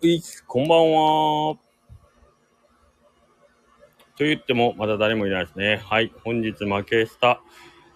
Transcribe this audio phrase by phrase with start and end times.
[0.00, 1.56] い、こんばんは。
[4.16, 5.82] と言っても、まだ誰もいないですね。
[5.84, 6.12] はい。
[6.24, 7.40] 本日負けした、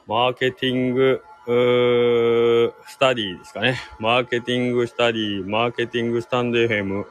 [0.08, 3.78] マーケティング、スタディですかね。
[4.00, 7.06] マーケティングスタディ、マーケティングスタンド FM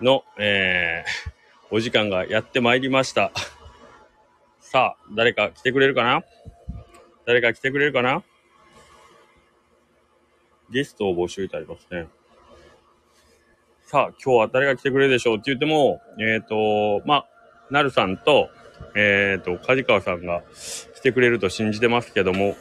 [0.00, 3.32] の、えー、お時間がやってまいりました。
[4.60, 6.22] さあ、誰か来てくれるかな？
[7.26, 8.22] 誰か来てくれるかな？
[10.70, 12.06] ゲストを募集いたしますね。
[13.90, 17.26] さあ、今日は誰が来てくれるでしょうって言っても、えっ、と、まあ、
[17.72, 18.48] なるさんと、
[18.94, 20.44] えっ、と、梶川さんが
[20.94, 22.54] 来てくれると信じてますけども、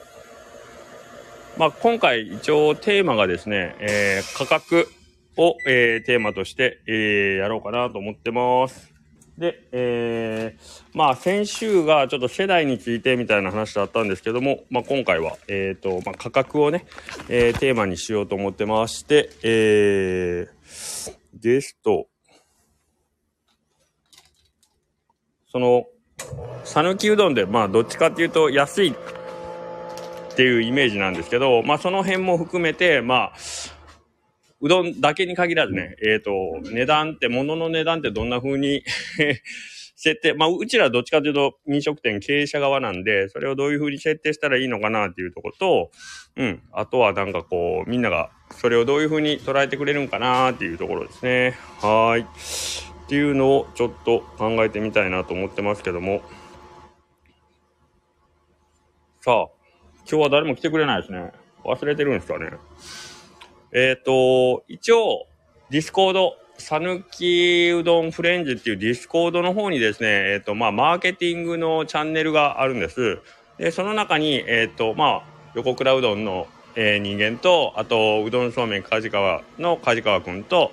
[1.56, 4.90] まあ、今回一応テーマがですね、えー価格
[5.38, 8.92] を、えーテーマとして、えーやろうかなと思ってます。
[9.38, 16.88] で、えーまあ、先週がちょっと世代についてみたいな話だったんですけども、まあ、今回は、えっ、と、まあ、価格をね、
[17.30, 22.08] えーテーマにしようと思ってまして、えーですと、
[25.52, 25.86] その、
[26.64, 28.96] 讃岐うどんで、まあ、どっちかっていうと安いっ
[30.36, 33.34] ていうイメージなんですけど、まあ、その辺も含めて、まあ、
[34.62, 36.32] うどんだけに限らずね、えっ、と、
[36.72, 38.84] 値段って、物の値段ってどんな風に
[40.02, 45.92] 設定、まあ、うちらはどっちかというと飲食店経営者側なんで、それをどういう風に設定したらいいのかなっていうところと、
[46.38, 51.58] うん、あとはなんかこう、みんながそれをどういう風に捉えてくれるんかなっていうところですね。
[51.82, 52.22] はい。
[52.22, 52.26] っ
[53.10, 56.22] ていうのをちょっと考えてみたいなと思ってますけども。
[59.20, 59.48] さあ、
[60.10, 61.34] 今日は誰も来てくれないですね。
[61.66, 62.52] 忘れてるんですかね。
[63.74, 65.28] えっ、と、一応、
[65.70, 73.20] ディスコード、さぬきうどんフレンズっていうディスコードの方にですね、えっ、と、まあ、マーケティングのチャンネルがあるんです。
[73.58, 75.24] で、その中に、えっ、と、まあ、
[75.56, 80.72] 横倉うどんの、えー人間と、あと、うどんそうめん梶川の梶川くんと、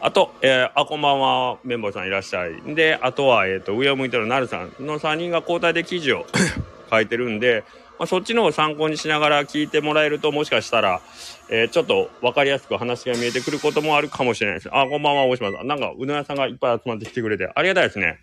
[0.00, 2.74] あと、えーあ、こんばんは、綿棒さんいらっしゃい。
[2.74, 6.26] で、あとは、えっ、と、上を向いてるなるさんの3人が交代で記事を
[6.90, 7.64] 書いてるんで、
[8.02, 11.00] まあ、そっちの方を参考にしながら聞いてもらえると、もしかしたら、
[11.48, 14.68] えーちょっと分かりやすく話が見えてくることもあるかもしれないです。
[14.72, 15.68] あ、こんばんは、大島さん。
[15.68, 18.18] なんか、うどん屋さんがいっぱい集まってきてくれて、ありがたいですね。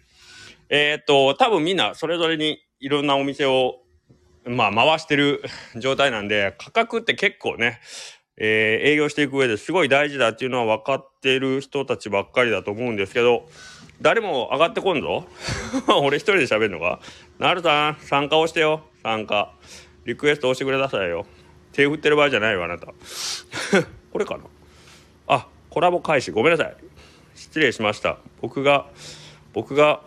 [0.68, 3.76] えーっと、多分みんなそれぞれにいろんなお店を、
[4.46, 5.44] まあ、回してる
[5.80, 7.80] 状態なんで、価格って結構ね、
[8.36, 13.48] えー営業していく上ですごい大事だっていうのは分かってる人たちばっかりだと思うんですけど、
[14.02, 15.28] 誰も上がってこんぞ。
[16.02, 17.02] 俺一人で喋るのか
[17.38, 18.82] なるさん、参加をしてよ。
[19.04, 19.52] 参加。
[20.06, 21.26] リクエスト押してくださいよ。
[21.74, 22.88] 手振ってる場合じゃないよ、あなた。
[24.12, 24.44] これかな
[25.28, 26.32] あ、コラボ開始。
[26.32, 26.76] ごめんなさい。
[27.36, 28.18] 失礼しました。
[28.42, 28.88] 僕が、
[29.54, 30.02] 僕が、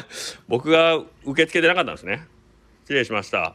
[0.46, 2.26] 僕が受け付けてなかったんですね。
[2.82, 3.54] 失礼しました。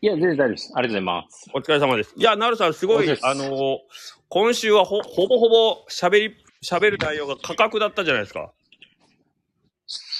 [0.00, 0.72] いや、全然大丈夫です。
[0.74, 1.50] ありがとうございます。
[1.52, 2.14] お疲れ様です。
[2.16, 3.80] いや、なるさん、すごいあの
[4.28, 8.50] 今週はほ、ほぼほぼ喋り、喋る内容が価格だったじゃないですか。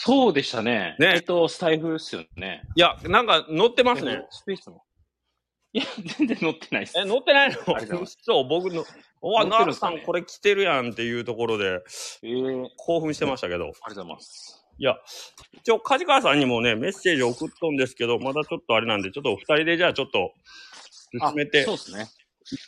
[0.07, 0.95] そうでしたね。
[1.01, 2.63] ねえっと、スタイフっすよね。
[2.77, 4.25] いや、なんか乗ってますね。
[4.31, 4.81] スペースの？
[5.73, 5.85] いや、
[6.19, 6.99] 全然乗ってないです。
[6.99, 7.57] え、乗ってないの？
[8.07, 8.85] そう、僕の、
[9.21, 11.83] おわ、乗ってなるさるんこれ来てるやんっていうところで
[12.23, 13.65] えー、あ興奮してましたけど。
[13.65, 14.65] りがとうございます。
[14.79, 14.97] いや、
[15.55, 20.33] 一応、梶川さんにもね、メッセージ送っとんですけど、まだちょっとあれなんで、ちょっとお二人でじゃあちょっと
[21.19, 22.07] 進めていっそうですね。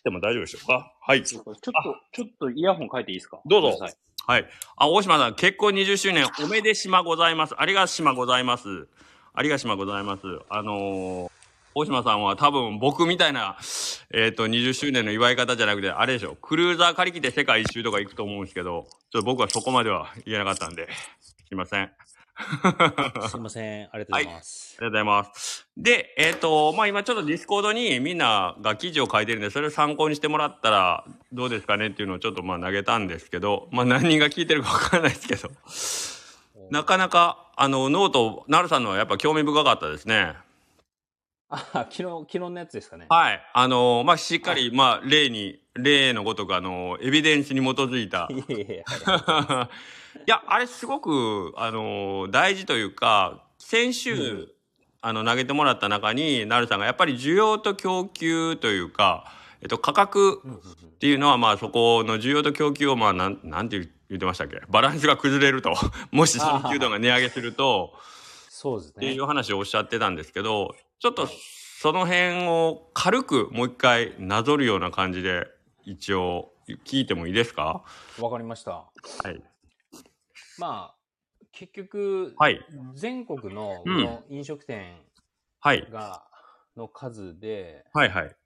[0.02, 0.92] ても大丈夫でしょうか？
[1.00, 1.22] はい。
[1.22, 3.40] ちょっと、ちょっとイヤホン変えていいですか？
[3.46, 3.86] どうぞ
[4.28, 4.46] はい。
[4.76, 7.54] あ、大島さん、結婚20周年おめでしまございます。
[7.56, 8.86] ありがしまございます。
[9.32, 10.22] ありがしまございます。
[10.50, 11.30] あのー
[11.74, 13.56] 大島さんは多分僕みたいな、
[14.12, 20.88] えっ、と、20周年の祝い方じゃなくて、あれでしょ、クルーザー借り切って世界一周とか行くと思うんですけど、ちょっと僕はそこまでは言えなかったんで、
[21.20, 21.90] すいません。
[23.28, 23.88] すいません。
[23.92, 24.76] ありがとうございます。
[24.78, 25.68] ありがとうございます。
[25.76, 35.50] で、えっ、と、まあ、今ちょっとディスコードにみんなが記事を書いてるんで、それを参考にしてもらったらどうですかねっていうのをちょっとまあ投げたんですけど、まあ何人が聞いてるかわからないですけど、
[36.70, 40.34] なかなか、あの、ノート、なるさんのはやっぱ興味深かったですね。
[41.50, 43.06] あ、昨日、昨日のやつですかね。
[43.08, 43.42] はい。
[43.54, 49.70] あの、まあ、しっかり、まあ、例に、例のごとく、あの、エビデンスに基づいた、いやいやいや。
[50.26, 54.48] いや、あれすごく、あの、大事というか、先週、うん
[55.00, 59.32] あの、投げてもらった中に、なるさんが、やっぱり需要と供給というか、
[59.62, 64.60] えっと、価格っていうのは、まあ、そこの需要と供給を、まあ、なん、なんて言ってましたっけ？
[64.68, 65.72] バランスが崩れると。
[66.10, 67.94] もし、新旧度が値上げすると、
[68.48, 69.24] そうですねっていう。
[69.24, 71.28] 話をおっしゃってたんですけど、ちょっと、
[71.80, 75.46] その辺を軽くもう一回なぞるような感じで、
[75.84, 76.50] 一応、
[76.84, 77.84] 聞いてもいいですか？
[78.18, 78.72] わかりました。
[78.72, 78.84] は
[79.30, 79.40] い。
[80.58, 80.98] まあ、
[81.52, 82.60] 結局、はい。
[82.94, 84.96] 全国のうんの飲食店
[85.60, 85.88] はい。
[85.90, 86.24] が、
[86.76, 88.36] の数で、はいはい。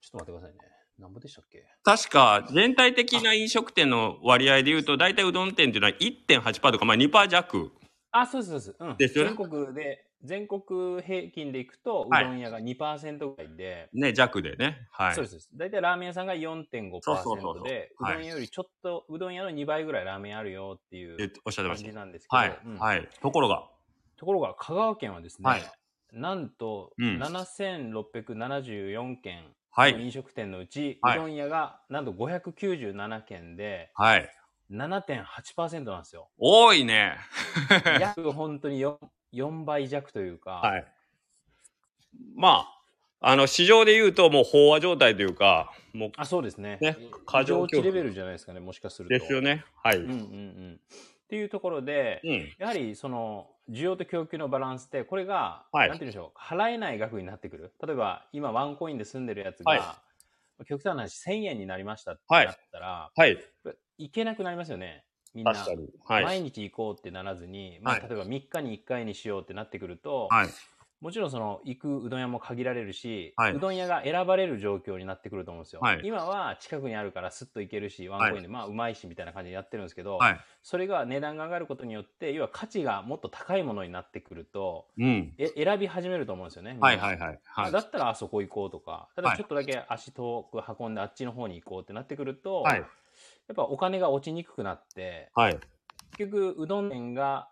[0.00, 0.60] ちょっと待ってくださいね。
[0.98, 1.64] なんぼでしたっけ？
[1.82, 7.72] 確か、全体的な飲食店の割合で言うと、大体うどん店っていうのは1.8%とか、まあ2%弱。
[8.12, 8.76] あ、そうです、そうです。
[8.80, 8.96] うん。
[8.98, 14.88] ですよね全国で、全国平均でいくと、うはいどん屋が2%ぐらいで、ね、弱でね。
[14.92, 15.14] はい。
[15.14, 15.48] そうです。
[15.54, 21.16] 大体ラーメン屋さんが4.5%そうそうそうそうで、うはいどん屋よりちょっと、うどん屋の2倍ぐらいラーメンあるよっていう
[21.52, 21.76] 感。
[21.76, 22.58] じなんですけど、はい。
[22.64, 23.08] うんはい。
[23.20, 23.68] ところが、
[24.16, 25.62] ところが香川県はですね、はい
[26.12, 29.92] なんとうん7674件はい。
[29.92, 34.30] の飲食店のうち、はいうどん屋がなんと597件ではい。
[34.70, 36.28] 7.8%なんですよ。
[36.38, 37.16] 多いね。
[37.98, 38.98] 約本当に 4,
[39.32, 40.84] 4倍弱というか、はい。
[42.34, 42.66] ま
[43.20, 46.78] あ、あの、市場で言うともう飽和状態というか、もう、あ、そうですね。
[46.80, 46.96] ね
[47.26, 49.18] 過過剰値レベルじゃないですかね、もしかすると。
[49.18, 49.64] ですよね。
[49.82, 49.98] はい。
[49.98, 50.80] うんうんうん。
[50.82, 52.54] っていうところで、うん。
[52.58, 57.72] やはりその需要と供給のバランスで、これが、はいなんて言うんでしょう、払えない額になってくる。
[57.86, 59.80] 例えば、今ワンコインで住んでるやつが、はい
[60.66, 63.38] 極端な話、1000円になりましたってはいなったら、はい。
[63.98, 65.04] い、けなくなりますよね、
[65.34, 65.52] みんな。
[65.52, 65.88] 確かに。
[66.04, 66.24] はい。
[66.24, 70.48] 毎日行こうってならずに、まあ、はい例えば3日に1回にしようってなってくると、はい。
[71.00, 75.80] もちろんその行くうどん屋も限られるし、はいうどん屋が選ばれる状況になってくると思うんですよ。
[75.80, 80.40] はい今は近くにあるからスッと行けるし、ワンコインで、まあうまいしみたいな感じでやってるんですけど、はい。
[80.62, 85.32] それが値段が上がることによって、要は価値がもっと高いものになってくると、うん。
[85.38, 86.72] え選び始めると思うんですよね。
[86.72, 87.40] みんなはいはいはい。
[87.44, 87.78] はいだ。
[87.78, 92.84] ったらあそこ行こうとか、ただはいちょっとだけ足遠く運んであっちの方に行こうってなってくると、はい。
[93.50, 95.58] やっぱお金が落ちにくくなって、はい。
[96.16, 97.48] 結局うどん店が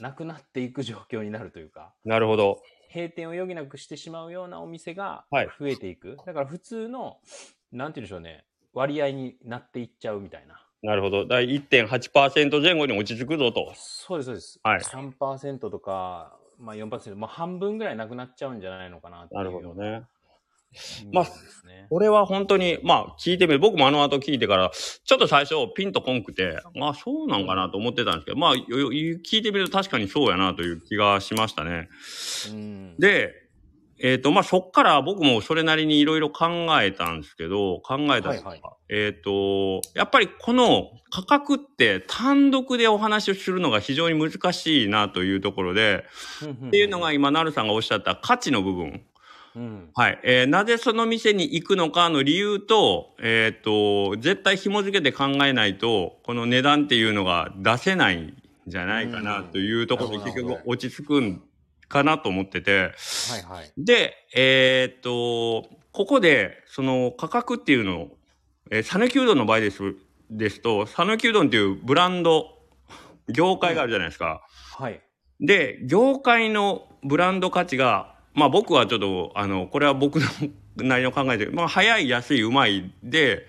[0.00, 2.60] なくなっていく状況になるというか、なるほど。
[2.92, 6.16] 閉店を余儀なくしてしまうようなお店がはい増えていく。
[6.26, 7.18] だから普通の、
[7.70, 10.60] なんて言うんでしょうね、割合になっていっちゃうみたいな。
[10.82, 11.28] なるほど。
[11.28, 13.72] だ1.8%前後に落ち着くぞと。
[13.76, 14.60] そうです、そうです。
[14.64, 20.02] はい3%とか、まあ4%、まあ半分ぐらいなくなっちゃうんじゃないのかなっていうなるほどね。
[21.02, 21.26] イまあ。
[21.88, 23.58] これは本当に、まあ聞いてみる。
[23.58, 31.88] 僕もあの後聞いてから、ちょっと最初ピンとこんくて、まあそうなんかなと思ってたんですけど、まあ聞いてみると確かにそうやなという気がしましたね。
[32.50, 33.34] うん、で、
[33.98, 46.04] えっ、と、まあそっから僕もそれなりにいろいろ考えたんですけど、考えたのがはいはいえっ、と、やっぱりこの価格って単独でお話をするのが非常に難しいなというところで、
[46.44, 49.02] っっていうのが、今、なるさんがおっしゃった価値の部分。
[49.56, 50.20] うん、はい。
[50.22, 58.36] えーなぜその店に行くのかの理由と、えっ、と、絶対紐付けて考えないと、この値段っていうのが出せないん
[58.66, 61.42] じゃないかなというところで結局落ち着くん
[61.88, 62.80] かなと思ってて。
[62.80, 63.72] はいはい。
[63.78, 68.18] で、えっ、と、ここで、その価格っていうのを、
[68.70, 69.94] えー、讃岐うどんの場合です、
[70.30, 72.58] ですと、讃岐うどんっていうブランド、
[73.28, 74.46] 業界があるじゃないですか。
[74.78, 75.00] はい。
[75.40, 80.26] で、業界のブランド価値が、まあ僕はちょっと、あの、これは僕の
[80.76, 83.48] なりの考えで、まあ早い、安い、うまいで、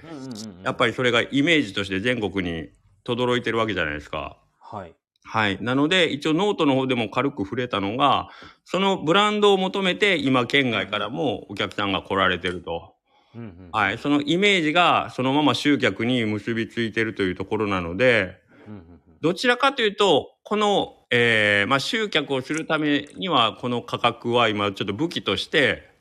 [0.63, 2.69] やっぱりそれがイメージとして全国に
[3.03, 4.37] 轟いてるわけじゃないですか。
[4.59, 4.95] はい。
[5.23, 5.57] はい。
[5.61, 8.29] なので、一応ノートの方でも軽く触れたのが、
[8.63, 12.93] そのブランドを求めて今県外からもお客さんが来られてると。
[13.35, 13.97] うんうんはい。
[13.97, 18.37] そのイメージがそのまま集客に結びついてるというところなので、
[18.67, 25.91] うんうんどちらかというと、この、えーまあ、集客をするためには、この価格は今ちょっと武器として、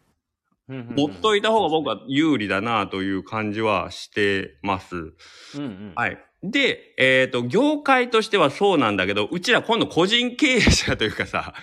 [0.69, 4.95] 持っといた方が僕は有利だなという感じはしてます。
[4.95, 5.15] うん
[5.57, 5.93] うん。
[5.97, 6.26] はい。
[6.51, 11.55] で、えっ、と、業界としてはそうなんだけど、うちら今度個人経営者というかさ、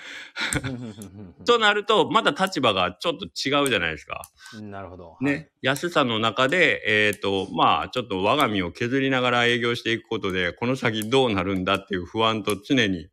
[1.45, 4.29] となると、また立場がちょっと違うじゃないですか。
[4.55, 5.17] うんなるほど。
[5.21, 5.49] ね。
[5.61, 13.09] 安さの中で、えっ、と、まあ、ちょっと我が身を削りながら営業していくことで、この先どうなるんだっていう不安と常に、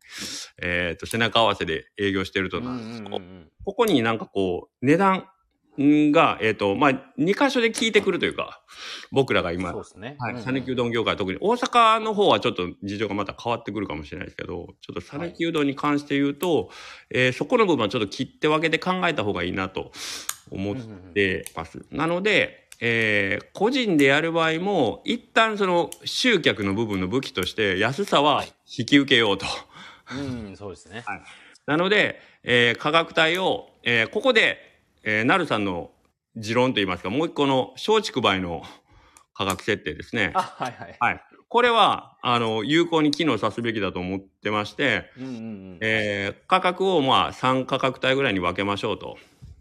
[0.61, 3.03] えっ、と、背中合わせで営業してるとなんです
[3.63, 5.27] ここになんかこう、値段
[5.77, 8.61] が、えっ、と、まあ、2箇所で効いてくるというか、
[9.11, 9.59] 僕らがうん。
[9.59, 10.15] 今そう、ですね。
[10.19, 16.69] はい、讃岐うどん業界、特に大阪の方はちょっと事情がまた変わってくるかもしれないですけど、ちょっと讃岐うどんに関して言うと、
[17.09, 19.91] えーそこの部分はちょっと切って分けて考えた方がいいなと
[20.49, 21.85] 思っうんうんうんてます。
[21.91, 28.43] なので、えー個人でやる場合も、一旦その集客の部分の武器として、安さは
[28.77, 29.45] 引き受けようと。
[30.13, 31.05] うん、そうですね。
[31.65, 34.70] なので、えー価格帯を、えーここで、
[35.03, 35.91] えー、なるさんの
[36.35, 38.63] 持論といいますか、もう一個の松竹梅の
[39.33, 40.31] 価格設定ですね。
[40.33, 40.97] あ、はいはい。
[40.99, 41.21] はい。
[41.49, 45.77] これは、あの、有効に機能さすべきだと思ってまして、うんうんうん。
[45.81, 49.17] えー価格をまあ3価格帯ぐらいに分けましょうと。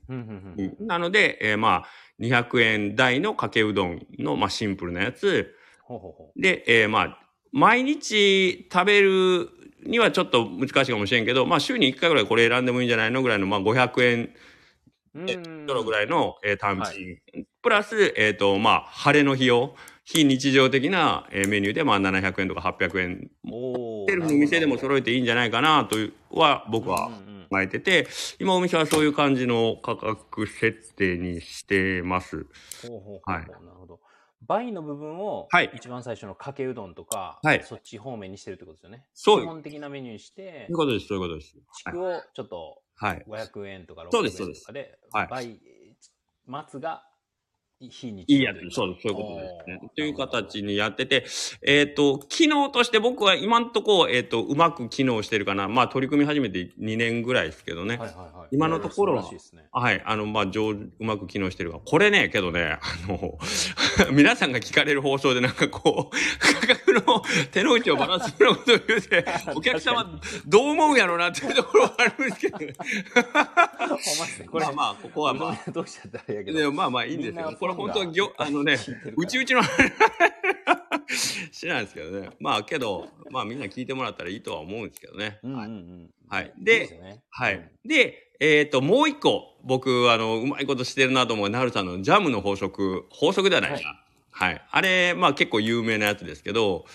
[0.08, 1.86] うんうんうんなので、えーまあ、
[2.20, 5.54] 200円台のかけうどんの、まあ、シンプルなやつ。
[5.82, 7.18] ほうほうほで、えーまあ、
[7.52, 9.48] 毎日食べる
[9.84, 14.30] にはちょっと難しいかもしれんけど、まあ、週に1回ぐらいこれ選んでもいいんじゃないのぐらいの、まあ、500円
[15.14, 15.66] うん。
[15.66, 17.18] ドルぐらいの、えー単は品、
[17.62, 19.74] プラス、えっ、と、まあ、晴れの日を、
[20.04, 27.10] 非日常的な、えーメニューで、まあ、700円とか800円、おテルの店でも揃ええていいんじゃないかな、という、は、僕は
[27.50, 28.06] 考えてて、
[28.38, 32.46] 今お店はそういう感じの価格設定にしてます。
[32.86, 33.20] ほうほうほう。
[33.30, 33.40] はい。
[33.40, 34.00] なるほど。
[34.46, 35.70] 倍の部分を、はい。
[35.74, 37.62] 一番最初のかけうどんとか、はい。
[37.62, 39.04] そっち方面にしてるってことですよね。
[39.12, 39.42] そう。
[39.42, 41.56] 基本的なメニューにしてそういう、ことです、そういうことです。
[41.72, 43.24] 地区をちょっとはい。
[43.26, 45.60] 500円とか600そうです円とかで、はい倍、
[46.46, 47.02] 松が
[47.88, 49.90] 非日いいやつ、そう、そういうことですね。
[49.96, 51.24] という形にやってて、
[51.62, 55.66] えっ、と、機能として僕は今んとこ、えっ、と、うまく機能してるかな。
[55.66, 57.96] まあ、取り組み始めて2年ぐらいですけどね。
[57.96, 58.48] はいはいはい。
[58.50, 59.40] 今のところはいね。
[59.72, 60.02] はい。
[60.04, 61.78] あの、まあ、上手、うまく機能してるが。
[61.78, 63.38] これね、けどね、あの、
[64.12, 72.74] 皆さんが聞かれる放送でなんかこう、価格の手の内をばらすようなことを言うて、お客様どう思うんやろうなっていうところはあるんですけど ね。
[74.52, 76.58] まあまあ、ここはまあ、あ、どうしちゃったらやけど。
[76.58, 77.38] でまあまあいいんです。
[77.38, 78.76] よこれ本当はぎょ、あのね、
[79.16, 79.62] うちうちの
[81.52, 82.30] 知らないですけどね。
[82.38, 85.38] まあけど、まあみんな聞いてもらったらいいとは思うんですけどね。
[85.42, 86.10] うんうんうん。
[86.28, 87.54] はいいいではい。
[87.56, 94.02] うんで、えっ、と、もう一個、僕、あの、うまいことしてるなと思う、なるさんのジャムの法則、法則ではないな。
[94.30, 94.62] はい。
[94.70, 96.86] あれ、まあ結構有名なやつですけど、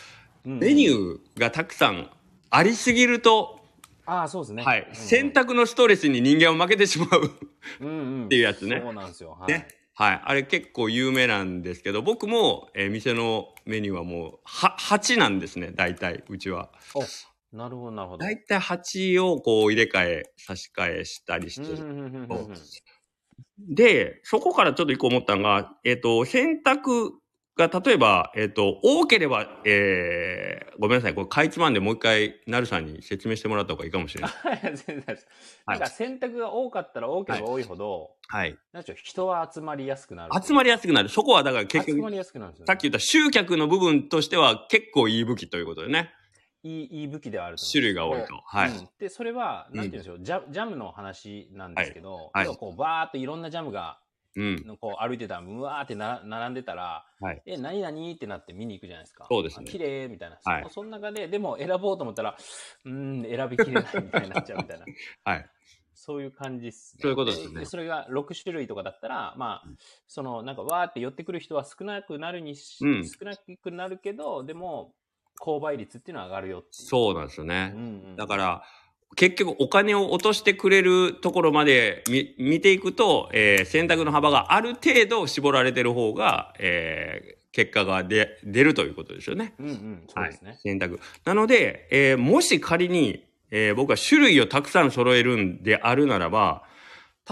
[0.46, 2.08] うんメニューがたくさん
[2.52, 3.60] ありすぎると、
[4.06, 4.64] ああ、そうですね。
[4.64, 7.32] はい、うん選択のストレスに人間は負けてしまう。
[7.82, 7.92] うんう
[8.24, 8.26] ん。
[8.26, 9.38] っていうやつねそうなんですよ。
[9.40, 9.52] はい。
[9.52, 9.68] ね。
[9.98, 10.22] はい。
[10.26, 16.70] あれ結構有名なんですけど、僕も、えー店のメニューはもう、は、8なんですね、大体、うちは。
[16.94, 18.26] お、なるほど、なるほど。
[18.26, 21.62] 大体8をこう入れ替え、差し替えしたりし。
[21.62, 22.56] うんうんうんうんうん
[23.58, 27.14] で、そこからちょっと一個思ったのが、えっ、と、選択
[27.58, 34.32] が、例えば、えっ、と、多ければ、えー、ごめんなさい、これ、かいつまんでもう一回、なるさんに説明してもらった方がいいかもしれない。
[34.44, 35.28] はい全然です。
[35.66, 38.58] はないんか選択が多かったら多ければ多いほど、はい。
[38.74, 40.32] なんでしょう、人は集まりやすくなる。
[40.46, 41.08] 集まりやすくなる。
[41.08, 42.66] そこは、だから結局、集まりやすくなるね。
[42.66, 46.12] さっき言った集客の部分としては結構いい武器ということでね。
[46.64, 48.42] いいいい武器ではある種類が多いと。
[48.44, 48.72] はい。
[48.72, 54.00] うんで、それは、なんていうんでしょう、ジャジャムの話なんですけど、はい要はこう、バーっといろんなジャムが、
[54.36, 54.78] うん。
[54.80, 59.26] こう歩いてたら、うわーってな並んでたら、はいえ、何々ってなって見に行くじゃないですか。
[59.30, 60.40] そうですねあ綺麗みたいな。
[60.44, 62.36] はいそその中で、でも選ぼうと思ったら、
[62.86, 64.86] うーん、選びきれないみたいになっちゃうみたいな。
[65.24, 65.50] はい。
[65.94, 67.02] そういう感じっす、ね。
[67.02, 69.70] そういうことですねそれが6種類とかだったら、まあ、
[70.08, 74.94] その、なんか、わーって寄ってくる人は少なくなるにし、うん少なくなるけど、でも、
[75.42, 76.74] 購買率っていうのは上がるよっていう。
[76.74, 77.78] そうなんですよねう。
[77.78, 78.16] んうん。
[78.18, 78.64] だから、
[79.16, 89.54] 結局お金を落としてくれるところまで見見ていくと、えー選択の幅がある程度絞られてる方が、えー結果が出出るということですよね。
[89.60, 90.50] うんうん、そうですね。
[90.50, 91.00] はい、選択。
[91.24, 96.64] なので、えーもし仮に、えー僕は種類をたくさん揃えるんであるならば、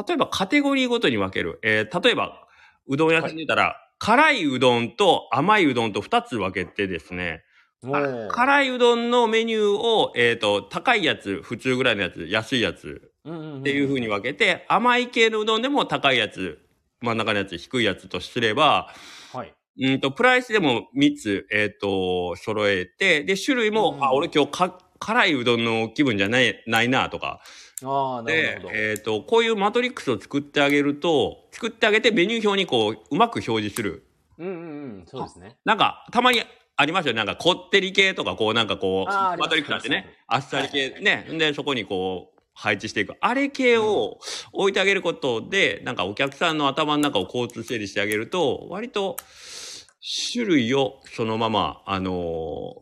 [0.07, 1.59] 例えばカテゴリーごとに分ける。
[1.61, 2.47] えー例えば、
[2.87, 7.43] うどん屋さんで言ったら、辛いうどんと甘いうどんと2つ分けてですね、
[7.83, 16.59] 辛いうどんのメニューを、えっ、と、高いやつ、普通ぐらいのやつ、安いやつっていう風に分けて、甘い系のうどんでも高いやつ、
[17.01, 18.93] 真ん中のやつ、低いやつとすれば、
[19.33, 19.53] はい。
[19.79, 27.41] うんと、プライスでも3つ、えっ、と、揃えて、で、種類も、うんあ、俺今日か、辛いうどんの気分じゃない、ないな、とか。
[27.83, 34.05] ああ、なるでほど。、えっ、と、こういうマトリックスを作ってあげると、作ってあげてメニュー表にこう、うまく表示する。
[34.37, 34.57] うんうんう
[35.03, 35.57] ん、そうですね。
[35.65, 36.41] なんか、たまに
[36.75, 37.13] ありますよ。
[37.13, 41.27] なんか、こってり系とか、こう、なんかこう、マトリックスあってね、あっさり系、ね。
[41.29, 43.15] で、そこにこう、配置していく。
[43.19, 44.19] あれ系を
[44.51, 49.17] 置いてあげることで、なんかお客さんの頭の中を交通整理してあげると、割と、
[50.33, 52.11] 種類をそのまま、あの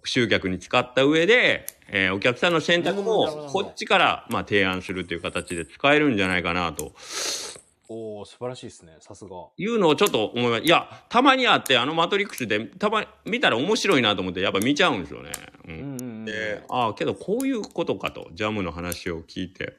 [0.03, 3.43] ー集客に使った上で、えーお客さんの選択うんなるほど。
[3.43, 6.93] も、こっちから、まあ、提案するという形で使えるんじゃないかなと
[7.91, 8.95] おお素晴らしいですね。
[8.99, 9.31] さすが。
[9.57, 10.63] いうのをちょっと思います。
[10.63, 15.31] いや、たまにあって、あのマトリックスで、たま、見たら面白いなと思って、やっぱ見ちゃうんですよね。
[15.67, 15.71] う。
[15.71, 16.25] うんんうんうん。
[16.25, 19.77] で、ああ、けどこういうことかと、ジャムの話を聞いて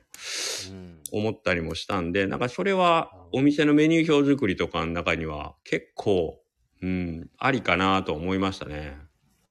[0.71, 6.39] うん思ったりもしたんで、なんかそれはお店のメニュー表作りとかの中には結構、
[6.83, 8.99] うん、ありかなと思いましたね。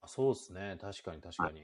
[0.05, 0.77] そうですね。
[0.79, 1.63] 確かに確かに。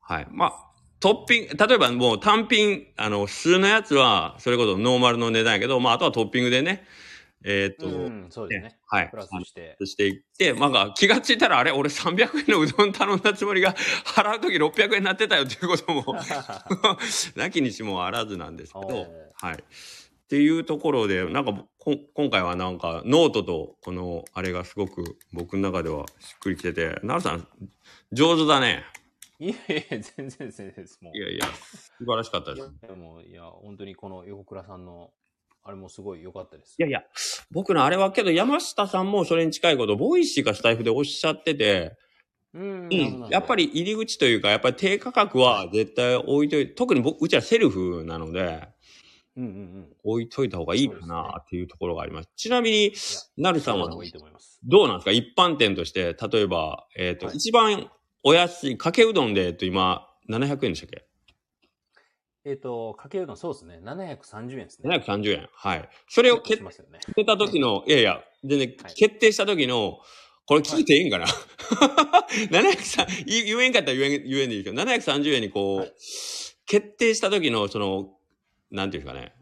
[0.00, 0.26] はい。
[0.30, 0.73] まあ、
[1.04, 6.86] トッピング、例えばもう単品、あの、数のやつは、それこそノーマルの値段やけど、まあ、あとはトッピングでね、
[7.44, 8.78] えーっと、うん、そうですね。
[8.86, 9.10] はい。
[9.10, 9.76] プラスして。
[9.84, 13.74] していって、まあ、気がついたら、あれ、俺300円のうどん頼んだつもりが、
[14.06, 16.16] 払うとき600円になってたよっていうことも、
[17.36, 19.56] なきにしもあらずなんですけどはい。
[19.56, 27.46] っていうところで、なんかこ、今回はなんか、ノートと、この、あれがすごく僕の中ではしっくりきてて、なるさん、
[28.10, 28.84] 上手だね。
[29.48, 30.98] いやいや、全然全然です。
[31.02, 32.72] もういやいや、素晴らしかったです。
[32.80, 35.10] でも、いや、本当にこの横倉さんの、
[35.62, 36.76] あれもすごい良かったです。
[36.78, 37.02] いやいや、
[37.50, 41.96] 僕のあれはけど山下さんもそれに近いこと、ボイシーかスタイフでおっしゃってて、
[42.52, 48.68] うんうん、やっぱり入り口というか、やっぱり低価格は絶対置いといて、特に僕、うちはセルフなので、
[49.36, 49.96] うんうんうん。
[50.04, 52.28] 置いといた方がいいかなっていうところがあります。
[52.36, 52.92] ちなみに、
[53.36, 53.88] なるさんは。
[54.62, 55.10] どうなんですか？
[55.10, 57.90] 一般店として、例えば、えっ、と、はい一番
[58.24, 61.04] お安い、かけうどんで、えっと、今、700円でしたっけ？
[62.46, 63.80] えっ、と、かけうどん、そうですね。
[63.82, 64.88] 730円ですね。
[64.90, 65.48] ?730 円。
[65.54, 65.88] はい。
[66.08, 67.00] それを決しますよね。
[67.16, 69.98] めた時の、いやいや、でね、はい決定した時の、
[70.46, 71.26] これ聞いていいんかな、
[72.50, 75.92] ?703、言言えんかったら言えん、言えんでいいけど、730円にこう、はい
[76.66, 78.16] 決定した時の、その、
[78.70, 79.34] なんていうんですかね、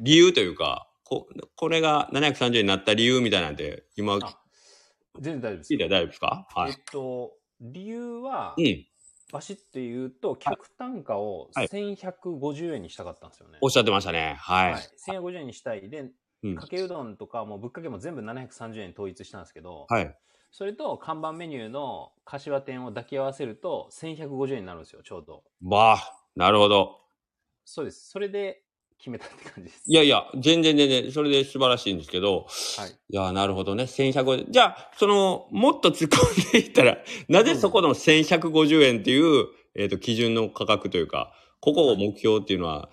[0.00, 4.18] 理由というか、ここれが730円になった理由みたいなんて、今、
[5.20, 6.46] 全然大丈夫ですいて大丈夫ですか？
[6.54, 6.76] はいえっ。
[6.90, 7.32] と、
[7.62, 8.86] 理由は、うん。
[9.30, 13.60] バシッて言うと、客単価をはい1150円にしたかったんですよね。
[13.60, 14.34] おっしゃってましたね。
[14.38, 14.72] はい。
[14.72, 14.92] はい。
[14.96, 15.88] 1150円にしたい。
[15.90, 16.10] で、
[16.42, 20.18] うんかけうどんとかもうぶっかけも全部730円統一したんですけど、はい。
[20.50, 25.44] それと看板メニューの柏店を抱き合わせると1150円になるんですよ、ちょうど。
[25.62, 27.00] まあ、なるほど。
[27.64, 28.08] そうです。
[28.08, 28.61] それで
[29.02, 29.82] 決めたって感じです。
[29.84, 32.46] いやいや、全然全然、それで素晴らしいんですけど、
[32.78, 32.90] はい。
[32.90, 33.82] いや、なるほどね。
[33.84, 42.90] 1150じゃあ、その、もっと突っ込んでいったら、なぜそこの1150円っていう、えっ、と、基準の価格というか、ここを目標っていうのは、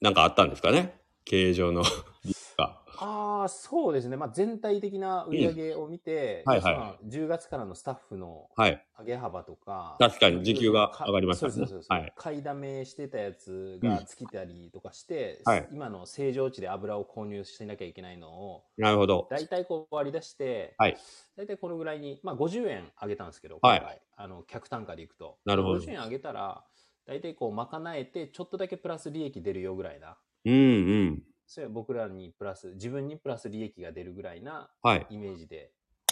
[0.00, 0.94] なんかあったんですかね？
[1.26, 1.82] 経営上の
[2.24, 2.78] 理由が。
[3.02, 4.16] ああ、そうですね。
[4.16, 8.84] まあ、全体的な売り上げを見て、はいはいまあ10月からのスタッフのはい。
[8.98, 19.26] 上げ幅とか、確かに時給が上がりましたねそうですそうです、はい買いだめしてたやつが尽きたりとかして、はい今の正常値で油を購入しなきゃいけないのを、なるほど。
[19.30, 20.96] 大体こう割り出して、はい
[21.36, 25.38] 大体このぐらいに、まあ50円上げたんですけど、はいあの、客単価でいくと。
[25.44, 26.64] なるほど50円上げたら、
[27.06, 30.16] 大体こう賄えて、ちょっとだけプラス利益出るよぐらいな。
[30.44, 31.22] うんうん。
[31.46, 35.06] それは僕らにプラス、自分にプラス利益が出るぐらいなはい。
[35.10, 35.70] イメージで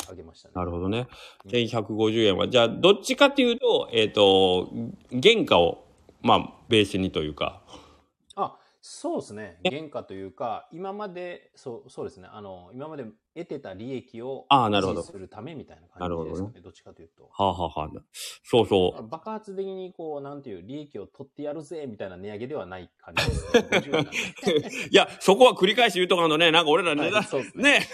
[0.09, 0.53] 上げましたね。
[0.57, 1.09] なるほどね。
[1.45, 4.69] うん1150円は、じゃあ、どっちかっていうと、えっ、と、
[5.11, 5.87] 原価を、
[6.23, 7.80] まあ、ベースにというか、あ
[8.83, 9.59] そうですね。
[9.65, 12.29] え原価というか、今まで、そうそうですね。
[12.33, 16.61] あの、今まで得てた利益をあーなるほど維持するためみたいな感じですかね。
[16.63, 17.25] どっちかというと。
[17.25, 17.91] はあ、はあはあ、
[18.43, 19.07] そうそう。
[19.07, 23.61] 爆発的にこう、なんていう、利益を取ってやるぜみたいな値上げではない感じですね。
[23.71, 24.11] 50円なんで
[24.91, 27.23] いや、そこは繰り返し言うとかのね、なんか俺ら値段、
[27.57, 27.89] ねね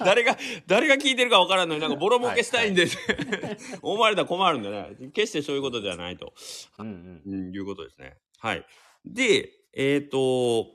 [0.00, 2.86] 誰が、誰が聞いてるかわからんのになんかボロ儲けしたいんで、
[3.80, 6.34] 思われたら困るんでね、決してそういうことじゃないと、
[6.78, 7.34] うんうん。
[7.34, 8.18] うん、いうことですね。
[8.38, 8.66] はい。
[9.06, 10.66] で、えっ、と、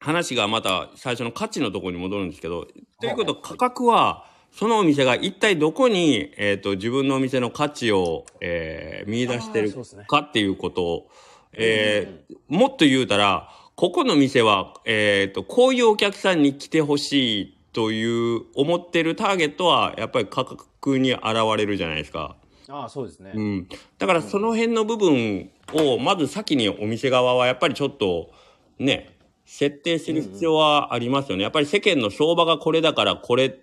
[0.00, 2.66] 話がまた最初の価値のところに戻るんですけど、
[3.00, 9.72] ということは価格は、そのお店が一体どこに、えっ、と、自分のお店の価値を、えー見出してる
[10.06, 11.10] かっていうことを、
[11.52, 21.24] えーもっと言うたら、ここの店は、えっ、と、こういうお客さんに来てほしいという思ってるターゲットは、やっぱり価格に現
[21.58, 22.36] れるじゃないですか。
[22.68, 23.32] ああ、そうですね。
[23.34, 23.68] うん。
[23.98, 28.30] だからその辺の部分を、まず先にお店側はやっぱりちょっと、
[28.78, 31.44] ね、設定する必要はありますよね。
[31.44, 33.54] やっぱり世間の相場がこれだからこれっ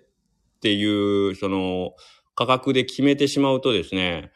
[0.60, 1.94] ていう、その、
[2.34, 4.32] 価格で決めてしまうとですね、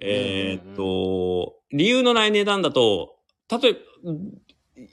[0.00, 3.16] えーっと、理由のない値段だと、
[3.50, 3.78] 例えば、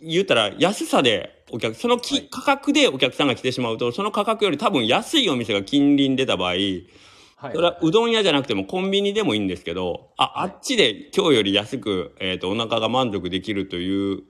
[0.02, 6.54] 言ったら安さでお客、そのき、はい価格でお客さんが来てしまうと、その価格より多分安いお店が近隣に出た場合、
[7.36, 7.54] はい。
[7.54, 10.52] それはうどん屋じゃなくてもコンビニでもいいんですけど、あ、はい。
[10.52, 14.24] あっちで今日より安く、えっ、と、お腹が満足できるという、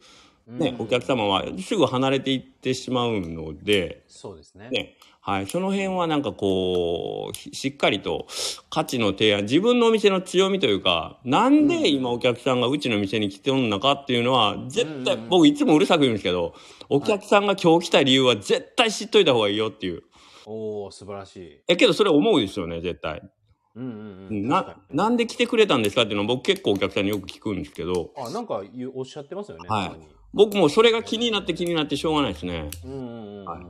[0.48, 0.86] ね、うん。
[0.86, 4.70] お客様はすぐ離れていってしまうので、そうですね。
[4.70, 8.28] ね、はい、その辺はなんかこう、ししっかりと
[8.70, 16.54] 価値の提案、自分のお店の強みというか、なんで今お客さんがうちの店に来てるのかっていうのは、絶対、僕いつもうるさく言うんですけど、
[16.90, 20.04] お客さんが今日来た理由は絶対知っといた方がいいよっていう。
[20.46, 21.62] おお素晴らしい。
[21.68, 23.22] え、けどそれ思うですよね、絶対。
[23.76, 24.48] うんうんうん。
[24.48, 29.68] ななんで来てくれたんですかっていうのは僕結構お客さんによく聞くんですけど、あ、なんかおっしゃってますよね。
[29.68, 29.92] はい
[30.34, 32.70] 僕もそれが気になって気になってしょうがないですね。
[32.84, 33.46] うんうんうんうん。
[33.46, 33.62] はい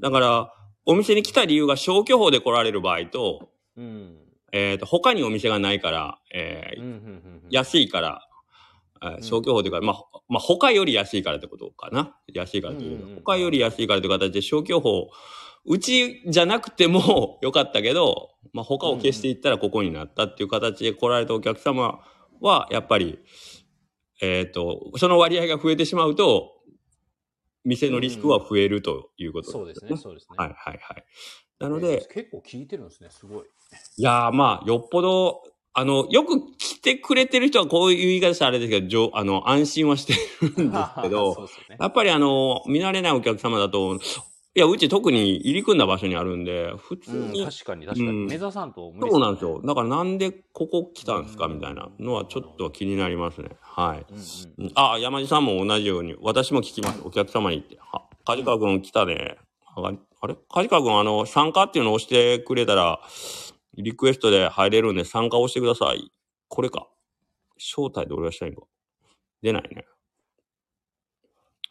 [0.00, 0.54] だから、
[0.86, 4.16] お店に来た理由が消去法で来られる場合と、うん。
[4.52, 7.42] えっ、と、他にお店がないから、えーうんうんうんうん。
[7.50, 8.28] 安いから、
[9.02, 12.16] えー消去法というか、まあ、まあ、他より安いからってことかな。
[12.32, 15.10] 安いからという、うんうんうん他より安いからという形で消去法、
[15.64, 22.00] うちじゃなくても よかったけど、まあ、他を消していったらここになったっていう形で来られたお客様
[22.40, 23.18] は、やっぱり、
[24.20, 26.54] えっ、と、その割合が増えてしまうと、
[27.64, 30.36] 店のリスクは増えるということそうですね、そうですね。
[30.36, 31.04] はいはいはい。
[31.60, 33.44] なので、結構聞いてるんですね、すごい。
[33.96, 35.42] いやーまあ、よっぽど、
[35.74, 40.62] あの、よく聞来てくれてる人はこういう言い方したらあれですけど、じょあの、安心はしてるんです
[41.02, 41.76] けそど、 ね。
[41.78, 43.98] やっぱりあの、見慣れないお客様だと、
[44.58, 48.08] いや、うち特に入り組んだ場所にあるんで、普通うん、に、確かに確かに。
[48.08, 49.62] うん目指さんと無理そうなんですよ。
[49.64, 53.50] だからなんでここ来たんですかうんみたいなのはちょっと気になりますね。
[53.60, 53.98] はい。
[54.10, 57.00] うんうんうんあ、山地さんも同じように、私も聞きます。
[57.04, 57.78] お客様にって。
[57.92, 59.38] あ、梶川君来たね。
[59.76, 60.34] ああれ？
[60.48, 62.98] 梶川君、あの、参加っていうのを押してくれたら、
[63.76, 66.10] リクエストで入れるんで参加を押してください。
[66.48, 66.88] これか。
[67.58, 68.62] 招待で俺がしたいんか。
[69.40, 69.84] 出ないね。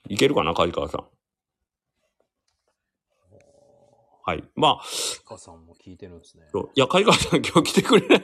[0.08, 1.16] いけるかな、梶川さん。
[4.28, 4.44] はい。
[4.56, 4.82] まあ、
[5.24, 6.48] 母さんも聞いてるんですね。
[6.52, 8.22] そういや、梶川さん今日来てくれない。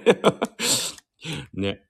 [1.56, 1.82] ね。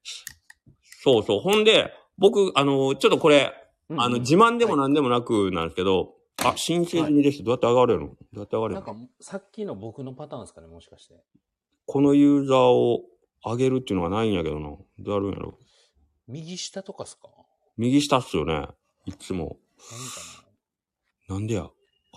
[1.01, 1.39] そうそう。
[1.39, 3.51] ほんで、僕、あの、ちょっとこれ、
[3.89, 6.13] うんあの、自慢でも何でもなくなんですけど、
[6.45, 7.43] あ、申請済みです。
[7.43, 8.07] どうやって上がれるの？
[8.09, 8.85] どうやって上がれるの？
[8.85, 11.15] なんか、さっきの僕のパターンですかね、もしかして。
[11.87, 13.01] このユーザーを
[13.43, 14.77] 上げるっていうのがないんやけどな。
[14.99, 15.57] どうやるんやろ？
[16.27, 17.29] 右下とかっすか？
[17.77, 18.67] 右下っすよね。
[19.05, 19.57] いつも。
[21.27, 21.67] なんでや？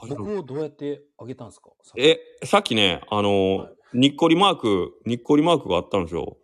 [0.02, 1.70] な僕をどうやって上げたんですか？
[1.96, 6.36] え、さっきね、あの、はいにっこりマーク、にっこりマークがあったんですよ。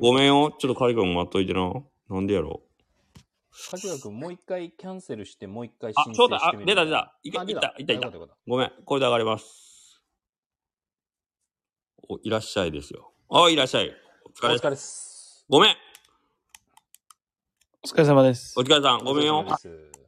[0.00, 0.54] ごめんよ。
[0.58, 1.70] ちょっとカリ君待っといてな。
[2.08, 2.62] なんでやろ
[3.70, 8.10] 梶川君、もう一回キャンセルして、もう一回あ申、そうだあ請してみる出た出たいけあいったいったいった
[8.46, 8.72] ごめん。
[8.86, 10.02] これで上がれます。
[12.08, 13.12] お、いらっしゃいですよ。
[13.28, 13.92] あ、いらっしゃい。
[14.24, 15.44] お疲れたお疲れです。
[15.50, 15.76] ごめん。
[17.84, 18.62] お疲れ様ですお。
[18.62, 19.04] 疲れさん。
[19.04, 19.44] ごめんよ。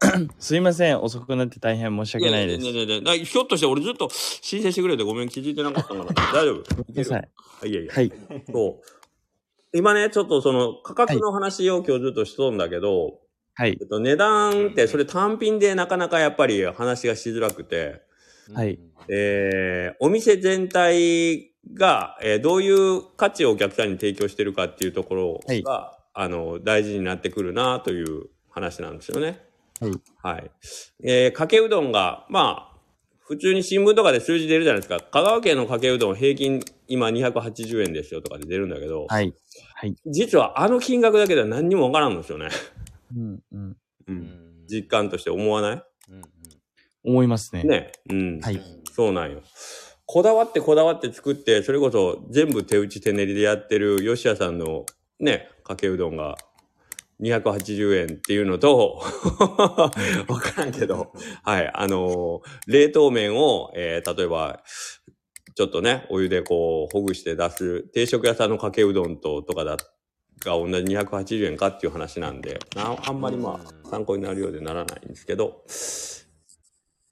[0.04, 1.00] す すいません。
[1.00, 2.62] 遅くなって大変申し訳ないです。
[2.62, 6.04] ねえねえねえねえひょっとして俺ずっと申請してくれてごめん気づいてなかったから。
[6.04, 7.68] 大丈夫ごめんなさい。
[7.68, 7.92] いやいや。
[7.92, 8.12] はい。
[8.52, 9.76] そう。
[9.76, 13.18] 今ね、ちょっとその価格の話を今日ずっとしとんだけど、
[13.54, 13.84] はいえ。
[13.84, 18.02] っと、値段ってそれ単品でなかなかやっぱり話がしづらくて、
[18.52, 29.40] はいうんえー、お店全体が、えーどういう価値をお客さんに提供してるかっていうところが、はいあの、大事になってくるなという話なんですよね。
[29.80, 29.92] はい。
[30.22, 30.50] はい。
[31.02, 32.74] えー、かけうどんが、まあ、
[33.20, 35.00] 普通に新聞とかで数字出るじゃないですか。
[35.00, 39.34] 香川県のかけうどん平均今280円ですよとかで出るんだけど、はい。
[39.74, 39.94] はい。
[40.06, 42.48] 実はあの金額だけでは何にもわからんんですよね。
[43.16, 43.70] うん、うん。
[43.70, 43.76] う。
[44.08, 45.84] うんん実感として思わない？
[46.10, 46.22] うん
[47.06, 47.64] 思いますね。
[47.64, 47.92] ね。
[48.10, 48.40] うん。
[48.40, 48.60] はい
[48.92, 49.42] そうなんよ。
[50.06, 54.84] こだわってこだわって作って、それこそ全部手打ち手練りでやってる吉谷さんの
[55.18, 56.37] ね、かけうどんが
[57.20, 59.00] 280円っていうのと、
[60.29, 64.62] わからんけど、はい、あのー冷凍麺を、えー例えば、
[65.57, 69.77] ちょっとね、お湯でこう、ほぐして出す、定食屋さんのかけうどんと、とかだ、
[70.44, 75.64] が同じ280円かっていう話なんで、なあんまりまうんあ、参考になるようでならないんですけど、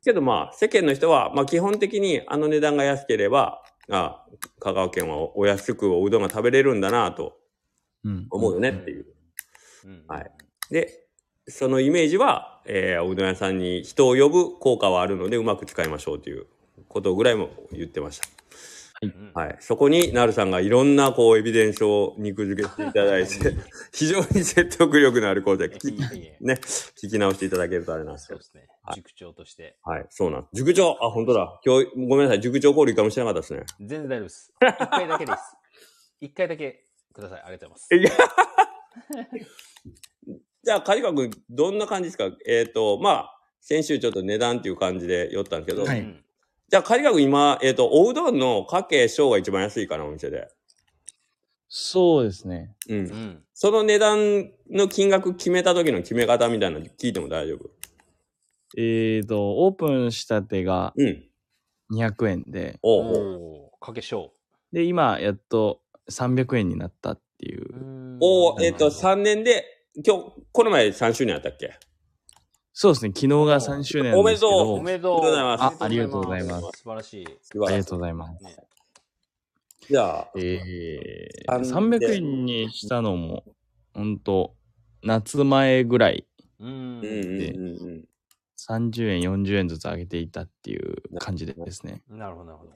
[0.04, 4.26] けどまあ、世間の人は、まあ基本的にあの値段が安ければ、あ
[4.60, 7.38] 香川県はお安くおうどんが食べれるんだなと
[8.04, 8.26] うん。
[8.30, 9.06] 思うよねっていう。
[9.06, 9.11] うん
[10.08, 10.30] はい。
[10.70, 11.06] で、
[11.48, 16.46] そのイメージは、えーおうどん屋さんに人を呼ぶ効果はあるので、うまく使いましょうという
[16.88, 18.28] ことぐらいも言ってました。
[19.02, 19.56] うんはい。
[19.58, 23.56] そこに、なるさんがいろんな、こう、エビデンスを肉付けしていただいて、
[23.92, 25.96] 非常に説得力のあることで、 聞
[26.40, 28.60] ね、聞き直していただけるとあれなんですけどそうで。
[28.60, 28.96] すねはい。
[28.96, 29.76] 塾長として。
[29.82, 30.48] はい、そうなん。
[30.52, 30.96] 塾長？
[31.00, 31.60] あ、本当だ。
[31.64, 32.40] 今日、ごめんなさい。
[32.40, 33.64] 塾長交流かもしれなかったですね。
[33.80, 34.52] 全然大丈夫です。
[34.62, 35.38] 一回だけです。
[36.20, 37.42] 一回だけください。
[37.42, 39.71] ありがとうござえいます。
[40.64, 42.30] じゃあ、カジカ君、どんな感じですか？
[42.46, 46.24] えっ、と、まあ、先週ちょっと値段っていう感じで寄ったんですけど、はいうん
[46.68, 50.48] じゃあ、カジカ君今、えっ、と、おうどんのかけ小が一番安いかな、お店で。
[51.68, 52.74] そうですね。
[52.88, 52.98] うん。
[52.98, 53.44] うん。
[53.52, 57.68] その値段の金額決めた時の決め方みたいなの聞いても大丈夫？
[58.78, 61.28] えーと、オープンしたてがうん。
[61.92, 64.32] 200円で、おうおうおーかけしょ
[64.72, 67.64] で、今、やっと300円になったっていう。
[67.74, 68.18] う。
[68.22, 71.74] おうえっ、と、さ3年で、今日、この前3周年あったっけ？
[72.72, 73.12] そうですね。
[73.14, 75.18] 昨日が3周年なんですけおめでとう。
[75.18, 77.26] ありがとうございますあありがとうございます素晴らしい。
[77.26, 78.44] ありがとうございます。
[78.44, 78.56] ね
[79.88, 83.44] じゃあ、えー、あんで？300円にしたのも、
[83.92, 84.54] ほんと、
[85.02, 86.26] 夏前ぐらい、
[86.60, 86.68] うん。
[86.68, 88.08] うんうんうんうん。
[88.58, 92.02] 30円、40円ずつ上げていたっていう感じでですね。
[92.08, 92.72] なるほど、なるほど。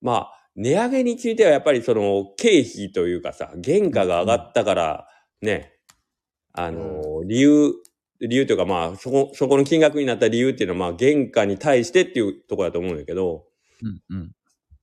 [0.00, 5.08] まあ、値上げについてはやっぱりその経費というかさ、原価が上がったから、
[5.42, 5.75] ね、
[6.56, 7.74] あの、理由、
[8.20, 13.44] 理由というかまあ、そこ、そこの金額になった理由っていうのはまあ、原価に対してっていうところだと思うんだけど、
[13.82, 14.32] うんうん。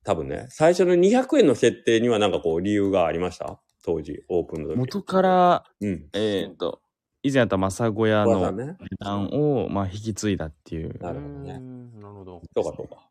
[0.04, 3.58] 多分ね、最初の200円の設定にはなんかこう理由がありました？
[3.84, 4.78] 当時、オープンの時。
[4.78, 6.08] 元から、うん。
[6.14, 6.80] えっ、と、
[7.22, 8.52] 以前あった正小屋の。
[8.52, 10.98] 値段を、まあ、引き継いだっていう。
[11.02, 12.42] なるほどねうんなるほど。
[12.54, 13.08] そうかそうか。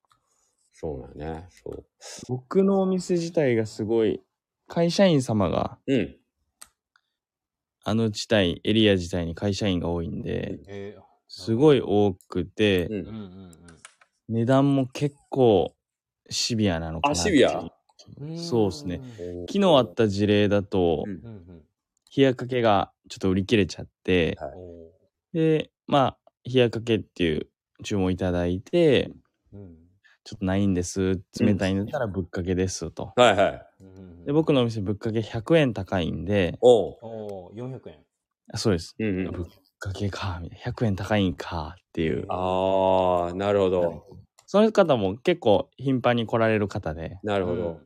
[0.71, 1.47] そうだよね。
[1.49, 1.85] そう。
[2.27, 4.21] 僕のお店自体がすごい、
[4.67, 6.15] 会社員様がうん。
[7.85, 13.13] あの地帯、エリア自体に会社員が多いんで、えすごい多くて、うん。
[14.29, 15.75] 値段も結構
[16.29, 17.51] シビアなのかなあシビア？
[17.59, 17.69] うん。
[18.35, 19.01] そうっすね。
[19.19, 19.45] うん。
[19.47, 21.05] 昨日あった事例だと。
[22.15, 24.51] 冷やかけがちょっと売り切れちゃって、はい。
[24.55, 24.93] お
[25.33, 27.47] で、まあ、冷やかけっていう
[27.83, 29.82] 注文いただいて、ーうん
[30.23, 31.21] ちょっとないんです。
[31.39, 33.11] 冷たいんだったらぶっかけですと。
[33.15, 33.65] はいはい。
[33.81, 36.97] うんで、僕のお店ぶっかけ100円高いんで、おう。
[37.01, 37.95] おー400円。
[38.53, 38.95] あそうです。
[38.97, 39.31] うんうん。
[39.31, 39.45] ぶっ
[39.79, 40.71] かけか、みたいな。
[40.71, 42.25] 100円高いんかっていう。
[42.29, 44.05] ああ、なるほど。
[44.45, 47.81] その方も結構頻繁に来られる方で、なるほど。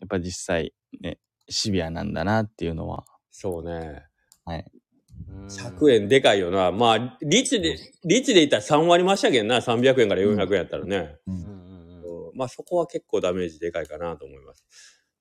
[0.00, 4.04] やっぱ実際ね、シビアなんだなっていうのは、そうね。
[4.46, 5.46] うん。
[5.46, 6.70] 100円でかいよな。
[6.70, 9.56] まあ、リッチで、リッチで言ったら3割増したけんな。
[9.56, 11.16] 300円から400円やったらね。
[11.26, 11.34] うん。
[11.34, 11.55] うん
[12.36, 14.64] まあそこは結構ダメージでかいかなと思います。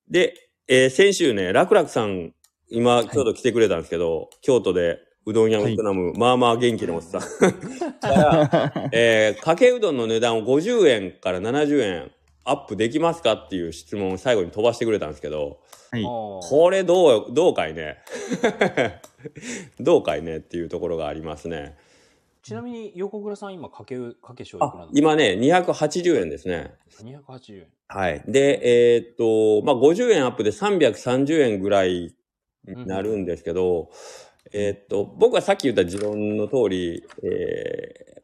[0.10, 0.34] で、
[0.67, 2.34] えー先週ね、楽々さん、
[2.69, 7.21] 今、京都来てくれたんですけど、京都でうどん屋を営む、まあまあ元気のおっさん。
[7.99, 12.12] から、えーかけうどんの値段を50円から70円
[12.43, 15.60] アップできますかっていう質問を最後に飛ばしてくれたんですけど、
[15.91, 16.04] はい。
[16.04, 17.97] これどう、どうかいね。
[19.80, 21.75] どうかいねっていうところがありますね。
[22.46, 26.76] ちなみに横倉さん今かけうかけしょういくらあな、今ね、280円ですね。
[27.02, 27.68] の280円。
[27.88, 28.24] はい。
[28.28, 32.16] で、えーっと、まあ、50円アップで330円ぐらい
[32.68, 33.90] になるんですけど、
[34.54, 38.16] えーっと、僕はさっき言った持論の通り、えー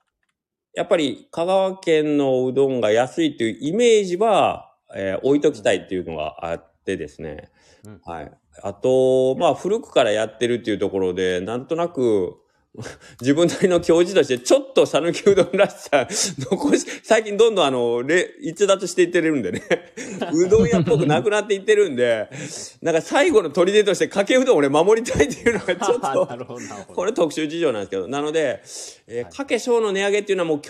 [0.73, 7.49] やっぱり香川県のうどんが安いというイメージは、えー置いときたいっていうのがあってですね。
[7.85, 8.31] うんはい。
[8.61, 12.37] あと、まあ、古くからやってるっていうところで、なんとなく、
[13.19, 16.07] 自分なりの教授として、ちょっと讃岐うどんらしさ、
[16.49, 19.61] 残し、最近どんどんあの、れ逸脱していってるんでね、
[20.33, 22.29] うどん屋っぽくなくなっていってるんで、
[22.81, 26.93] なんか最後の砦としてかけうどん俺守りたいっていうのがちょっ なと。
[26.93, 28.61] これ特殊事情なんですけど、なので、
[29.07, 30.61] えーはいかけ小の値上げっていうのはもう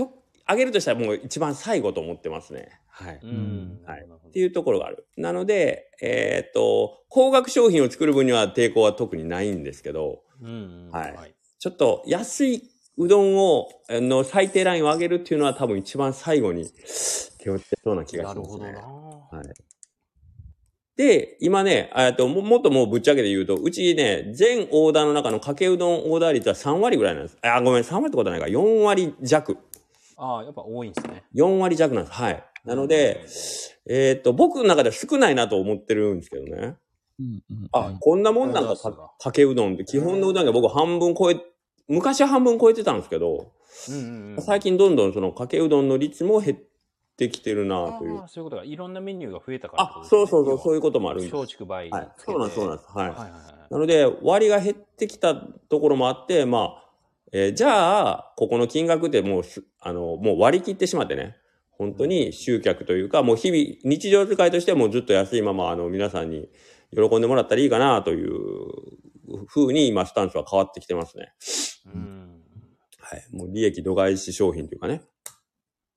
[0.50, 2.70] 上げるとしたらもう一番最後と思ってますね。
[2.90, 3.20] はい。
[3.24, 3.80] うん。
[3.86, 5.06] はいっていうところがある。
[5.18, 10.52] なので、えーっと、高額商品を作る分には抵抗は特にないんですけど、うんう
[10.88, 10.90] ん。
[10.92, 16.66] はいちょっと安いうどんを、あの、最低ラインを上げるっていうのは多分一番最後に
[17.38, 18.72] 手をつけそうな気がしますね。
[18.72, 19.38] なるほどな。
[19.38, 19.48] はい。
[20.96, 27.38] で、今ね、えっと、ももっともうぶっちゃけで言うと、うちね、全オーダーの中のかけうどんオーダー率は3割ぐらいなんです。
[27.44, 28.58] あ、ごめん、3割ってことはないか。
[28.58, 29.56] 4割弱。
[30.18, 31.24] ああ、やっぱ多いんですね。
[31.36, 32.18] 4割弱なんです。
[32.20, 32.44] はい。
[32.66, 33.24] なので、
[33.88, 36.76] えっと、僕の中では少ないなと思ってるんですけどね。
[37.20, 41.36] うんうんあ、こんなもんなんかかかけうどんって、基本のうどんが僕半分超え、
[41.88, 43.52] 昔は半分超えてたんですけど、
[43.90, 44.42] うんうんうん。
[44.42, 46.58] 最近どんどんそのかけうどんの率も減っ
[47.18, 51.36] てきてるなというそういうことが、いろんなメニューが増えたからってあそうそうそう、そういいうこともあるんです。
[51.36, 52.12] 松竹梅はい。
[52.18, 52.90] そうなんです、そうなんです。
[52.92, 53.10] はい。
[53.10, 53.74] はいはいはい。
[53.74, 56.84] なので、割が減ってきたところもあって、まあ、
[57.34, 61.38] えーじゃあ、ここの金額でもうす、あの、もう割り切ってしまってね、
[61.72, 66.50] 本当に集客というか、もう日々、日常使いとしてはもうずっと安いまま、あの、皆さんに
[66.94, 71.34] 喜んでもらったらいいかなという風に今、スタンスは変わってきてますね。
[71.86, 72.44] うん。
[73.00, 73.26] はい。
[73.32, 75.02] もう利益度外視商品というかね。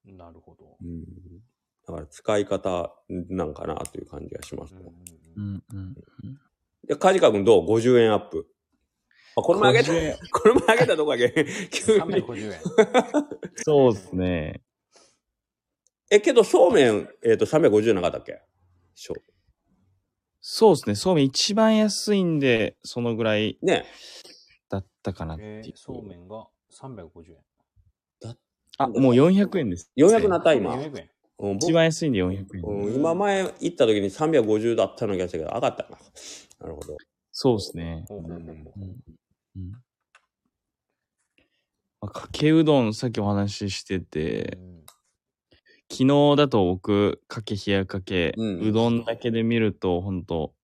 [0.05, 0.77] なるほど。
[0.83, 1.05] うん。
[1.87, 4.81] だから使い方なんかなという感じがしますね。
[5.37, 5.95] うんうん
[6.87, 8.47] で、カジカ君どう ?50 円アップ。
[9.37, 12.01] あ、これも上げた？50円、これも上げたとこだけ、 急に。
[12.05, 12.61] 350円。
[13.65, 14.63] そうですね。
[16.11, 18.43] え、けど、そうめん、えっ、と、350円なかったっけ？
[20.41, 20.95] そうですね。
[20.95, 23.87] そうめん一番安いんで、そのぐらいね。
[24.75, 25.65] だったかなっていう。
[25.67, 28.37] えーそうめんが350円。
[28.77, 29.91] あ、もう400円です。
[29.97, 30.75] 400なった今。
[30.75, 31.11] 400円。
[31.39, 32.63] うん、僕一番安いんで400円。
[32.65, 35.99] うん、今前行った時に350だったの気がしたけど、上がったな。
[36.61, 36.97] なるほど。
[37.31, 38.05] そうですね。
[38.09, 38.27] ほうん
[42.01, 44.59] まあかけうどん、さっきお話ししてて、
[45.91, 50.55] 昨日だと僕、かけ冷やかけ、うんうどんだけで見ると、ほんと、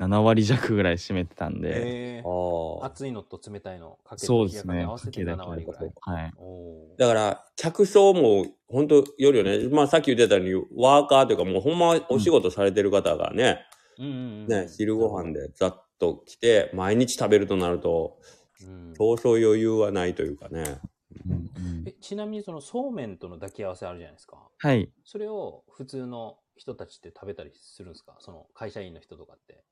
[0.00, 2.86] 7割弱ぐらい占めてたんで、えー、ああ。
[2.86, 5.92] 熱いのと冷たいのかけそうですね冷やかけ合わせて7割ぐらい。
[6.00, 6.32] はい。
[6.38, 9.68] おーだから、客層も、本当よるよね。
[9.68, 13.66] まあ、さっき言ってたように、ワーカーというか、もうほんまお仕事されてる方がね、
[13.98, 18.18] うんうんうんね、昼ご飯でざっと来て、毎日食べるとなると、
[18.62, 20.78] うんそうそう余裕はないというかね。
[21.26, 24.36] うんうんえちなみにそのそうめんとの抱き合わせあるじゃないですか。
[24.58, 24.90] はい。
[25.04, 28.16] それを普通の人たちって食べたりするんですか？
[28.20, 29.64] その会社員の人とかって。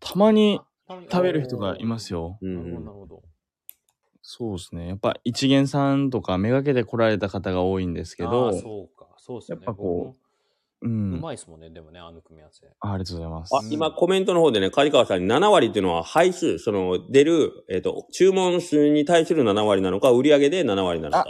[0.00, 2.38] たまにたまに食べる人がいますよ。
[2.40, 3.22] うなるほど、んなるほど。
[4.22, 4.88] そうですね。
[4.88, 9.64] やっぱ一元さんとかめがけて来られた方が多いんですけあどー、そうか、そうですよね。
[9.66, 10.16] やっぱこう僕もう。
[10.82, 12.66] うんまいですもんね、でもね、あの組み合わせ。
[12.66, 13.54] あありがとうございます。
[13.54, 21.26] あ、今コメントの方でね、梶川さんに7割っていうのは配数、その出る、えっ、と、注文数に対する7割なのか、売上で7割なのか。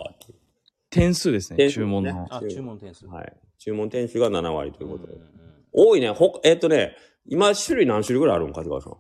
[0.89, 2.29] 点数ですね、点数ね注文の。
[2.31, 3.07] あ、注文点数。
[3.07, 3.33] はい。
[3.59, 5.15] 注文点数が7割ということで。
[5.15, 5.31] うんうん
[5.73, 6.11] 多いね。
[6.11, 8.93] ほ、えっ、とね、今種類何種類ぐらいあるの梶川さん？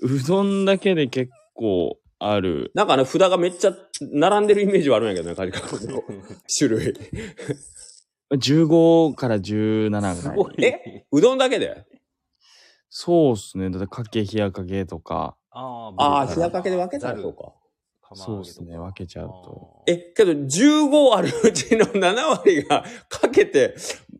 [0.00, 2.70] うどんだけで結構ある。
[2.74, 6.02] なんかね、札がめっちゃ並んでるイメージはあるんやけどね、梶川さんの
[6.58, 6.94] 種類。
[8.32, 10.16] 15から17ぐらい。
[10.16, 10.64] すごい。
[10.64, 11.06] え？
[11.12, 11.84] うどんだけで？
[12.88, 13.70] そうっすね。
[13.70, 15.36] だってかけ、冷やかけとか。
[15.50, 15.94] あー
[16.30, 17.52] あ冷やかけで分けたらそうか。
[18.16, 18.78] そうっすね。
[18.78, 19.82] 分けちゃうと。
[19.86, 23.74] え、けど15あるうちの7割がかけて、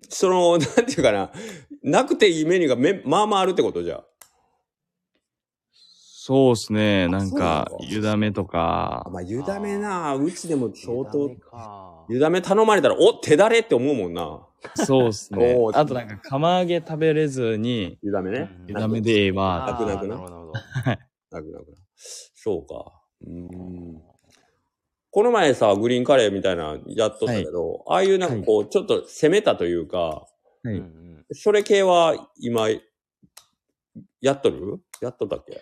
[0.09, 1.31] その、なんていうかな、
[1.85, 4.03] なくていいメニューがめ、まあまああるってことじゃ。
[6.27, 7.07] そうっすね。
[7.09, 9.07] なんかそう、湯だめとか。
[9.13, 14.41] まあ、湯だめな、うちでも相当ダメ、か湯だめ頼まれたら、お手だれって思うもんな。
[14.75, 18.51] そうっすね あとなんか、釜揚げ食べれずに、湯だめね。
[18.61, 19.67] うん湯だめでええわ。
[19.67, 21.77] なくなくなあーるほどなるほどなくなくな。
[21.97, 23.03] そうか。
[23.27, 24.03] うーん。
[25.11, 29.99] この前さ、グリーンカレーみたいなやっとったけど、ああいうなんかこう、ちょっと攻めたというか、
[30.63, 30.83] はい
[31.35, 32.69] それ系は今、
[34.21, 34.81] やっとる？
[35.01, 35.61] やっとったっけ？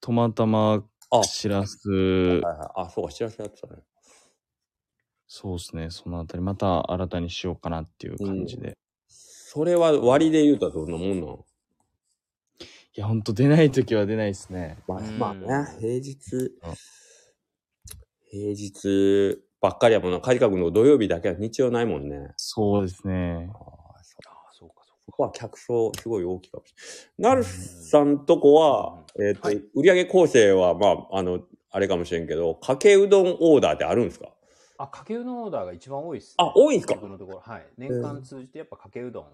[0.00, 1.78] トマトマあしらす。
[2.74, 3.82] あ、そうか、知らせやってたね。
[5.26, 5.90] そうっすね。
[5.90, 8.76] そのあたり、また新たにしようかなっていう感じで。
[9.08, 11.30] それは割で言うたらどんなもんなん？
[11.30, 11.40] い
[12.94, 14.78] や、ほんと出ないときは出ないですね。
[14.88, 15.46] まあ、うんまあね、
[15.78, 16.74] 平日あ、
[18.30, 20.20] 平日ばっかりやもんな。
[20.20, 22.32] カジカ君の土曜日だけは日曜ないもんね。
[22.36, 23.50] そうですね。
[25.22, 26.72] は客層すごい大きいかもし
[27.18, 27.32] れない。
[27.32, 34.28] なるさんとこは、えっ、と、はい売上構成は、まあ、あの、あれかもしれんけど、かけうどんオーダーってあるんですか？
[34.78, 36.94] あ、かけうどんオーダーが一番多いです、あ多いんすか？
[36.94, 37.40] 僕のところ。
[37.40, 37.66] はい。
[37.76, 39.26] 年間通じてやっぱかけうどん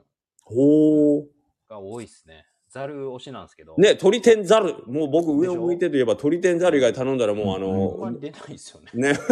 [0.43, 1.25] ほー。
[1.69, 2.47] が多いですね。
[2.71, 3.77] ざる推しなんですけど。
[3.79, 4.75] ね、鶏天ざる。
[4.89, 8.91] もう僕上を向いてといえば鶏天ざる以外頼んだらもうあのあんまり、出ないですよね。
[9.13, 9.17] ね。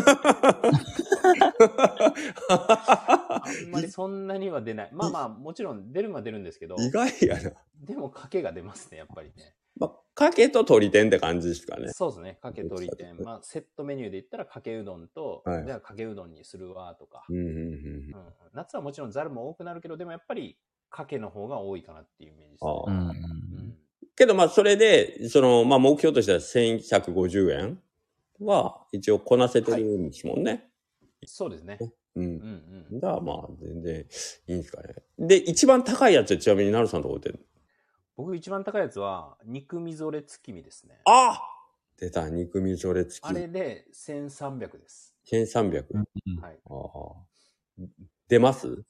[3.44, 4.90] あんまりそんなには出ない。
[4.92, 7.52] まあまあ、もちろん出るのは出るんですけど、意外やな。
[7.84, 9.54] でもかけが出ますね、やっぱりね。
[9.76, 11.88] まあ、かけと鶏天って感じですかね。
[11.92, 12.38] そうですね。
[12.42, 13.16] かけ鶏どっちかという。
[13.16, 18.14] と天まあ、セットメニューで言ったらかけうどんと、はいじゃあかけうどんにするわとか、うんうんうんうん
[18.54, 20.58] 夏はもちろんざるも多くなるけど、でもやっぱり
[20.90, 22.70] かけの方が多いかなっていうイメージです、ね。
[22.70, 23.08] ああうん。
[23.08, 23.76] うん
[24.14, 27.80] けどまあそれで、その、まあ目標としては1150円
[28.40, 30.68] は一応こなせてるんですもんね。
[31.24, 31.78] そうですね。
[32.16, 32.20] う。
[32.20, 34.00] うんんだからまあ全然
[34.48, 34.94] いいんですかね。
[35.18, 37.32] で、一番高いやつちなみになるさんのとこって。
[38.16, 41.00] 僕一番高いやつは、肉みぞれ月見ですね。
[41.06, 41.40] あ
[41.98, 43.30] 出た、肉みそれ付き。
[43.30, 45.16] あれで1300です。
[45.30, 45.84] 1300。
[46.40, 46.58] はい。
[46.68, 47.84] ああ
[48.28, 48.84] 出ます？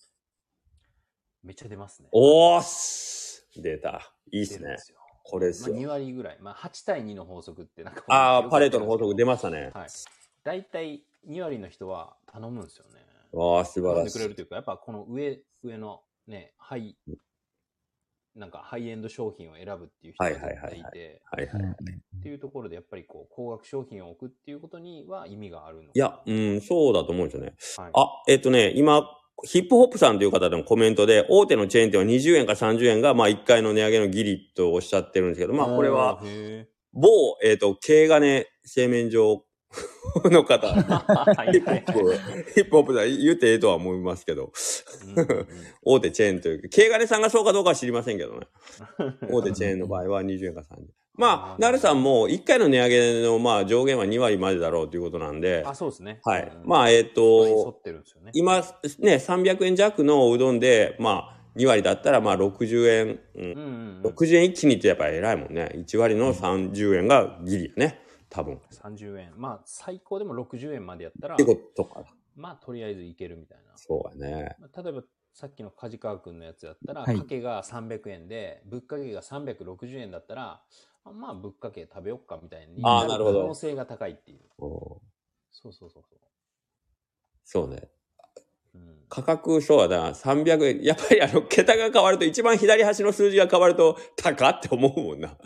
[1.43, 2.09] めっちゃ出ますね。
[2.13, 4.13] おーっす出た。
[4.31, 4.77] いいっすね。
[5.25, 5.83] これですまあ、よ。
[5.85, 6.39] 2割ぐらい。
[6.41, 8.05] まあ、8対2の法則ってなんか。
[8.09, 9.71] ああ、パレートの法則出まましたね。
[9.75, 9.89] はい。
[10.43, 13.01] 大体2割の人は頼むんですよね。
[13.33, 14.19] わあ、素晴らしい。
[14.19, 16.97] でくれるというか、やっぱこの上、上のね、ハイ、
[18.35, 20.35] なんかハイエンド商品を選ぶっていう人がい
[20.93, 21.73] て、はいはい。
[22.19, 27.55] っていうところでやっぱりこう、高額商品を置くっていうことには意味があるのかいや、うん、そうだと思うんですよね。
[27.79, 29.07] はい、あ、えっとね、今、
[29.45, 36.21] ヒップホップさんという方でもコメントで、大手のチェーン店は20円か30円が、まあ1回の値上げのギリとおっしゃってるんですけど、まあこれは、
[36.93, 37.09] 某、
[37.43, 39.45] えっ、と、軽金製麺所
[40.25, 41.85] の方、ーはいはいはい
[42.55, 44.53] ヒップホップさん言ってええとは思いますけど、
[45.07, 45.47] うんうんうん
[45.85, 48.47] 大手チェーンというか、軽金さんがそうかどうかは知りませんけどね。
[49.29, 50.87] 大手チェーンの場合は20円か30円。
[51.15, 56.21] まあ、なるさんも1回の値上げのまあ上限は2割までだろうということなんで、あ、そうですね。
[56.25, 56.43] はい。
[56.43, 57.81] うんまあ、えっ、と。
[58.33, 65.71] 今ね、300円弱のうどんで、まあ、2割だったら、まあ、60円、うんうんうんうん、60円一気にってやっぱ偉いもんね。
[65.75, 68.01] 1割の30円がギリやね。
[68.33, 68.55] 多分。
[68.55, 69.33] っ30円。
[69.37, 72.03] まあ、最高でも60円までやったらて、ことか。
[72.35, 73.77] まあ、とりあえずいけるみたいな。
[73.77, 74.57] そうやね。
[74.59, 75.03] まあ例えば、
[75.35, 80.63] さっきの梶川君のやつだったら、はいかけが300円で、ぶっかけが360円だったら、
[81.05, 84.41] あまあ、ぶっかけ食べよっかみたいになるほど可能性が高いっていう。
[84.59, 84.69] うん
[85.55, 86.19] そうそうそうそ
[87.45, 87.91] そうね。
[89.13, 90.13] 価格、そうやな。
[90.13, 90.83] 300円。
[90.83, 95.37] やっぱりあの、桁が変わると、一番左端の数字が変わると、高って思うもんな。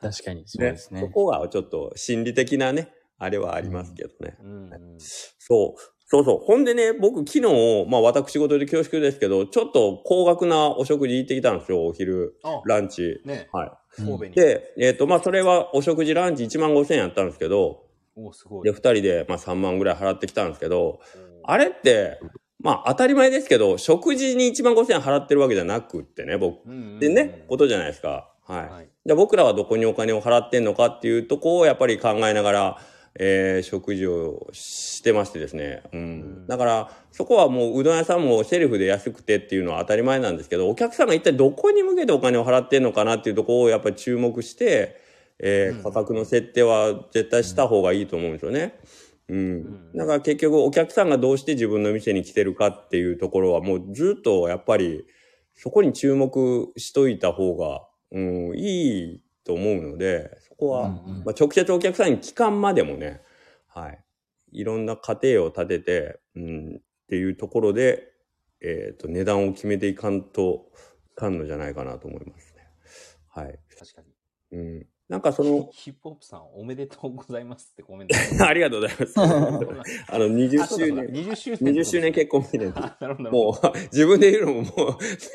[0.00, 1.00] 確かに、そうですね。
[1.00, 4.36] そこがちょっと心理的なね、あれはありますけどね。
[4.42, 5.80] うんうん、そう。
[6.04, 6.38] そうそう。
[6.44, 13.20] ほんでね、僕昨日、まあ私事で恐縮ですけど、ちょっと高額なお食事行ってきたんですよ、お昼、あランチ。
[13.24, 13.78] ね、は。
[14.26, 14.30] い。
[14.32, 17.84] で、えっ、と、まあそれはお食事ランチ1万5千円やったんですけど、
[18.16, 18.64] おすごい。
[18.64, 21.00] で、2人でまあ3万ぐらい払ってきたんですけど、お
[21.44, 22.18] あれって、
[22.62, 26.60] まあ当たり前ですけど、食事に1万5000円払ってるわけじゃなくってね、僕。
[27.00, 28.30] でね、ことじゃないですか。
[28.46, 28.68] はい。
[28.68, 28.88] はい。
[29.04, 32.78] じゃあ僕らはどこにお金を払ってんのかっていうとこをやっぱり考えながら、
[33.18, 35.82] えー食事をしてましてですね。
[35.92, 36.00] うん。
[36.00, 45.00] うんだから、そこはもううどん屋さんもセルフで安くてっていうのは当たり前なんですけど、お客さんが一体どこに向けてお金を払ってんのかなっていうところをやっぱり注目して、
[45.38, 48.78] えーうん価格の設定は絶対した方がいいと思うんですよね。
[48.82, 48.88] うん。
[49.34, 55.06] んだから結局お客さんがどうして自分の店に来てるかっていうところはもうずっとやっぱり
[55.54, 58.20] そこに注目しといた方が、う
[58.54, 63.20] ん、いいと思うので、そこは、うんうんまあ、直接お客さんに聞かんまでもね、
[63.68, 64.04] はい。
[64.52, 68.08] いろんな過程を立てて、うん、っていうところで、
[68.60, 70.66] えっ、と、値段を決めていかんと、
[71.12, 72.68] いかんのじゃないかなと思いますね。
[73.28, 73.58] はい。
[73.78, 74.58] 確かに。
[74.58, 74.86] うん。
[75.12, 78.14] なんかその、ヒップホップさん、おめでとうございますってコメント。
[78.48, 79.12] ありがとうございます。
[79.20, 81.74] あの、20周年、20周年。
[81.74, 82.40] 20周年結婚。
[83.30, 84.72] もう、自分で言うのももう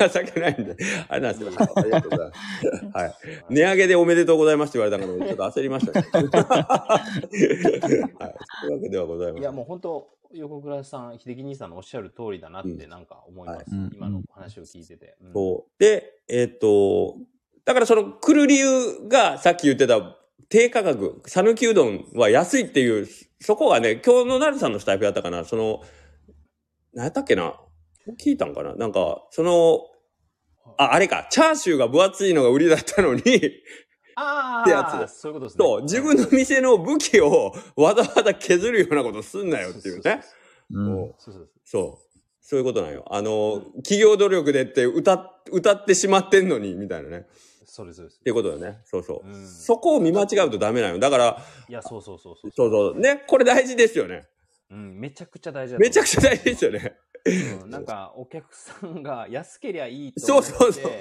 [0.09, 0.75] 情けないんで、
[1.07, 2.85] あれなんですけど、ありがとうございます。
[2.91, 3.13] はい。
[3.51, 6.07] 値上げでおめでとうございますって言われたから、 ちょっと焦りましたね。
[6.11, 6.27] はい。
[6.31, 9.43] そういうわけではございません。
[9.43, 13.75] いや、もう本当、横倉さん、秀樹兄さんのおっしゃる通りだなってなんか思います。
[13.75, 15.15] はい今の話を聞いてて。
[15.21, 15.71] うんそう。
[15.79, 17.15] で、えっ、と、
[17.67, 20.15] だからその来る理由がさっき言ってた
[20.47, 23.05] 低価格、讃岐うどんは安いっていう、
[23.41, 25.81] そこがね、今日のなるさんのスタイフやったかな、その、
[26.93, 27.55] 何やったっけな？
[28.17, 28.73] 聞いたんかな？
[28.75, 29.81] なんか、その、
[30.77, 33.21] あ、あれか、チャーシューが分厚いのが売りだったのに、
[34.15, 35.65] あってやあ、そういうことですね。
[35.65, 40.23] そう、自分の店の武器をわざわざ削るようなことすんなよっていうね。
[40.71, 41.49] そうそうそう。
[41.65, 42.19] そう。
[42.39, 43.03] そういうことなんよ。
[43.11, 47.27] あの、企業努力でって歌っ、歌ってしまってんのに、みたいなね。
[47.77, 48.79] そうです、そうですっていうことだよね。
[48.85, 49.27] そうそう。
[49.27, 50.97] うんそこを見間違うとダメなの。
[50.97, 51.37] だから、
[51.69, 52.51] いや、そうそうそうそう。
[52.51, 52.99] そうそう。
[52.99, 54.27] ね、これ大事ですよね。
[54.69, 56.97] うん、めちゃくちゃ大事めちゃくちゃ大事ですよね。
[57.61, 60.91] うんなんか、お客さんが安けりゃいいとそう思って、そうそう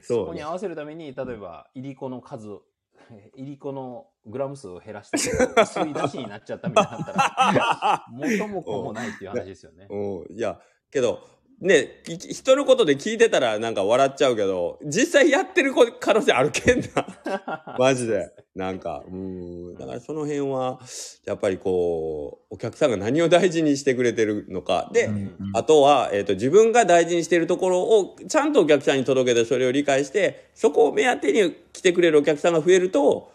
[0.00, 2.48] そそうこに合わせるために、例えば、いりこの数、
[3.36, 5.18] いりこのグラム数を減らして、
[5.60, 9.86] 薄い出汁になっちゃったみたいになったら、 元も子もないっていう話ですよね。
[9.90, 10.36] うん。
[10.36, 10.60] いや、
[10.90, 11.26] けど、
[11.64, 17.76] ね、い人のことで聞いてたらなんか笑っちゃうけど、実際やってるこ可能性あるけんな。
[17.80, 18.30] マジで。
[18.54, 19.74] なんか、うん。
[19.74, 20.78] だからその辺は、
[21.24, 24.90] やっぱりこう、お客さんが何を大事にしてくれてるのか。
[24.92, 33.32] で、うんあとは、えっ、と、自分が大事にしているところを、ちゃんとお客さんに届けて、それを理解して、そこを目当てに来てくれるお客さんが増えると、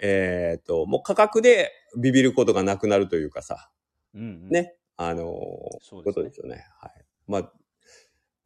[0.00, 3.70] えっ、と、もう価格でビビることがなくなるというかさ、
[4.14, 4.74] うんうんね。
[4.96, 6.66] あのーねことですよね。
[6.80, 6.92] はい。
[7.26, 7.52] まあ、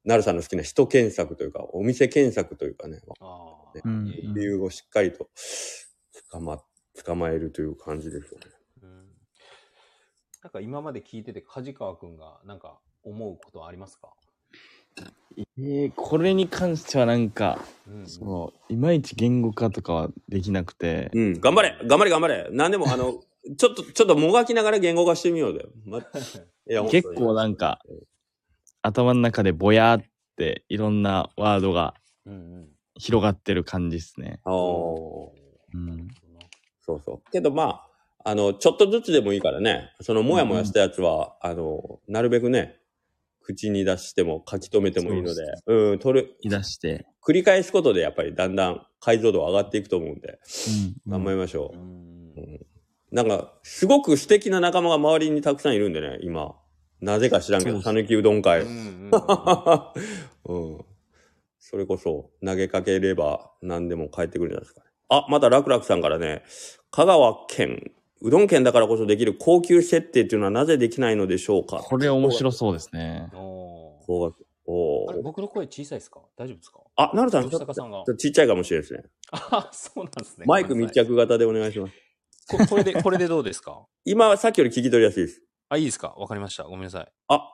[0.04, 5.28] なるさんの好きな人検索というか、お店検索というかね、ああうんいえいえ理由をしっかりと
[6.30, 6.62] 捕ま、
[7.04, 8.46] 捕まえるという感じですよね。
[8.82, 9.06] うん。
[10.42, 14.12] なんか今まで聞いてて、梶川くんがなんか思うことはありますか？
[15.36, 17.94] えーこれに関してはなんか、うん。
[18.00, 21.40] うんその、いまいち言語化とかはできなくて、うん。
[21.40, 21.76] 頑張れ！
[21.86, 22.48] 頑張れ頑張れ！
[22.52, 23.20] 何でも、あの、
[23.56, 25.66] ちょっと、ちょっともがきながら言語化してみようで。
[25.84, 26.00] ま、
[26.90, 27.80] 結構なんか、
[28.84, 30.04] 頭の中でぼやーっ
[30.36, 31.94] ていろんなワードが
[32.26, 34.40] うんうん広がってる感じですね。
[34.44, 35.28] あー
[35.74, 36.08] うん。
[36.80, 37.30] そうそう。
[37.32, 37.82] けどま
[38.24, 42.76] あ、あの、ちょっとずつでもいいからね、そのもやもやしたやつは、あの、なるべくね、
[43.40, 50.38] 口に出しても書き留めてもいいので、うん、取る、言い出して、繰り返すことでやっぱりだんだん解像度上がっていくと思うんで、
[51.06, 51.10] うん。
[51.10, 51.76] 頑張りましょう。
[51.76, 52.60] うん
[53.10, 56.56] なんか、すごく素敵な仲間が周りにたくさんいるんでね、今。
[57.04, 58.62] なぜか知らんけど、そう讃岐うどん会。
[58.62, 59.10] ううんん
[60.46, 60.84] うん ん。
[61.58, 64.86] それこそ、投げかければ何でも返ってくるんじゃないですかね。
[65.08, 66.42] あ、また楽々さんからね、
[66.90, 67.92] 香川県、
[68.22, 71.78] うどん県だからこそできる高級設定っていうのはなぜできないのでしょうか？
[71.78, 73.28] これ面白そうですね。
[73.34, 74.46] おー高額。
[74.66, 76.20] お僕の声小さいですか？
[76.38, 76.80] 大丈夫ですか？
[76.96, 78.04] あ、なるさん、ちょ吉っと高さんがちょっ。
[78.06, 79.10] とちっちゃいかもしれないですね。
[79.32, 80.44] あ、そうなんですね。
[80.46, 81.92] マイク密着型でお願いします。
[82.48, 83.84] ここれで、これでどうですか？
[84.06, 85.42] 今はさっきより聞き取りやすいです。
[85.68, 86.14] あ、いいですか？
[86.16, 86.64] わかりました。
[86.64, 87.12] ごめんなさい。
[87.28, 87.50] あ、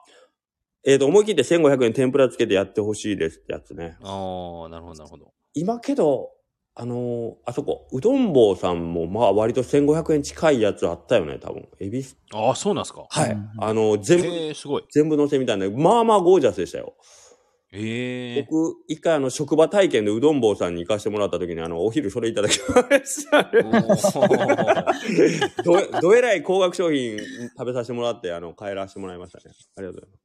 [0.85, 3.97] えっ、と、思い切って1500円天ぷらつけてやってほしいですってやつね。
[4.01, 5.33] ああ、なるほど、なるほど。
[5.53, 6.31] 今けど、
[6.73, 11.67] あのーあそこ、うどん坊さんもまあ割と1500円近いやつあったよね、多分。
[11.79, 12.17] エビス。
[12.33, 13.31] ああ、そうなんですかはい。
[13.31, 14.85] うんあのー全部、ええすごい。
[14.89, 16.95] 全部乗せみたいな、まあまあゴージャスでしたよ。
[17.73, 23.63] ええ僕、一回あの、職場体験でうどん坊さんに行かしてもらった時に、あの、お昼それいただきましたね。
[25.63, 29.45] ど、どえらい高額商品食べさせてもらって、あの、帰らせてもらいましたね。
[29.77, 30.23] ありがとうございます。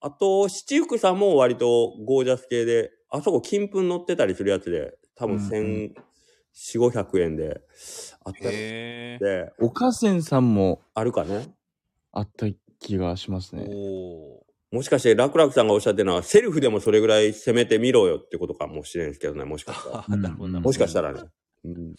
[0.00, 5.94] あと、七福さんも割とゴージャス系で、あそこ金粉乗ってたりするやつで、多分うんう千
[6.52, 7.62] 四五百円で、
[8.24, 11.52] あったりへえで、岡線さんもあるかね。
[12.12, 12.46] あった
[12.78, 13.66] 気がしますね。
[13.68, 14.43] お
[14.74, 20.04] もしかして楽々さんがおっしゃってるのは、セルフでもそれぐらい攻めてみろよってことかもしれんですけどね、もしかしたら。
[20.60, 21.20] もしかしたらね。
[21.64, 21.94] うん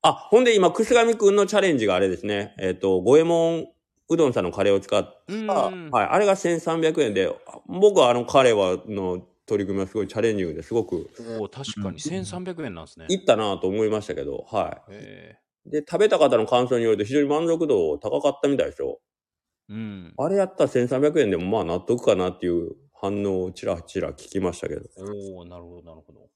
[0.00, 2.54] あ、ほんで今、くすがみくんのチャレンジがあれですね。
[2.58, 3.66] えっ、と、五右衛門
[4.08, 7.30] うどんさんのカレーを使った、うんはい、あれが1300円で、
[7.66, 13.06] 僕はあのカレーはの取り組みはすごいチャレンジングですごくおお確かに1300円なんですね。
[13.08, 15.36] いったなと思いましたけど、はへ
[15.66, 15.70] い。
[15.70, 19.00] で、食べた方の感想によると非常に満足度高かったみたいですよ。
[19.70, 20.14] えうん。
[20.16, 24.82] あれやったら1300円でもまあ納得かなっていう反応をちらちら聞きましたけど。
[24.96, 26.28] おおなるほど、なるほど。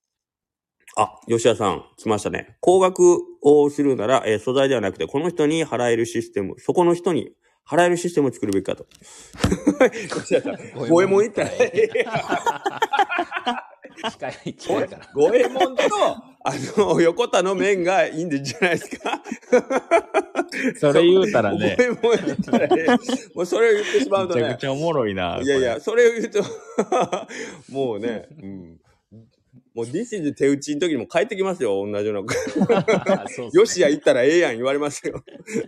[0.96, 2.56] あ、吉田さん、来ましたね。
[2.60, 3.00] 高額
[3.42, 7.30] をするなら、えー素材ではなくて、この人に払えるシステム、そこの人に
[7.68, 8.86] 払えるシステムを作るべきかと。
[10.20, 10.56] 吉田さん、
[10.88, 11.50] 五右衛門行ったら、
[14.10, 15.08] 近い、近いから。
[15.14, 15.82] 五右衛門と、
[16.44, 19.22] あの、横田の面がいいんじゃないですか？
[20.78, 22.86] それ言うたらね五、右衛門行ったら、え
[23.34, 24.66] もうそれを言ってしまうとねめちゃくち。
[24.66, 25.38] ゃおもろいな。
[25.42, 26.42] いやいや、それを言うと、
[27.72, 28.78] もうね、うん。
[29.74, 33.24] もう This is 手打ちの時にも帰ってきますよ、同じような。
[33.52, 35.22] よしや行ったらええやん言われますよ。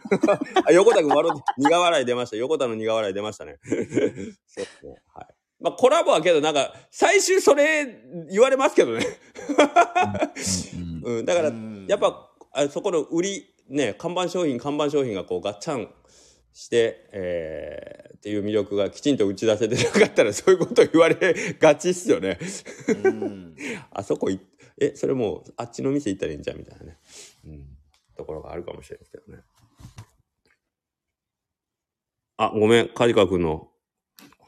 [0.66, 2.36] あ横田君笑うて、苦笑い出ました。
[2.36, 3.58] 横田の苦笑い出ましたね。
[3.64, 5.02] そうですね。
[5.14, 5.26] はい。
[5.60, 7.86] まあコラボはけどなんか、最終それ
[8.30, 9.06] 言われますけどね。
[11.02, 11.24] うん。
[11.24, 15.88] だからうん、やっぱ、あそこの売り、ね、看板商品、看板商品がこうガッチャン
[16.54, 22.38] して、えー、っていう魅力がきちんと打ち出せてなかったら そういうこと言われがちっすよね。
[23.04, 23.56] うん。
[23.90, 24.40] あそこい、
[24.80, 26.98] え、それもう、あっちの店行ったらいいんじゃんみたいなね。
[27.44, 27.66] うん。
[28.16, 29.42] ところがあるかもしれないですけどね。
[32.36, 33.68] あ、ごめん、カジカ君の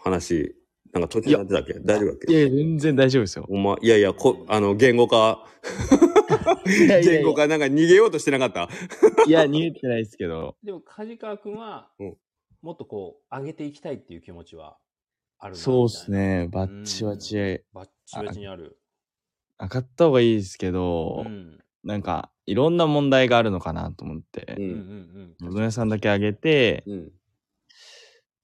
[0.03, 0.57] 話、
[0.93, 1.75] なんか途中になってたっけ？
[1.81, 2.33] 大丈夫だっけ？
[2.33, 3.47] いや全然大丈夫ですよ。
[3.49, 5.45] おま、いやいや、こ、あの、言語化、
[7.03, 8.68] 言語化なんか逃げようとしてなかった？
[9.26, 10.57] いや、逃げてないですけど。
[10.62, 12.16] でも、梶川くんはうん、
[12.62, 14.76] もっとこう、上げていきたいっていう気持ちは
[15.38, 16.11] あるなそうです。
[16.11, 16.49] みね。
[16.51, 18.78] バッチバチたいなバッチバチにある。
[19.59, 21.59] 上がった方がいいですけど、うん。
[21.84, 24.62] なんか、いろんな問題があるのかなと思ってう。
[24.62, 25.36] うんうんん。
[25.40, 25.49] うん。
[25.51, 26.99] うどん屋さんだけ上げて、うん。
[26.99, 27.12] う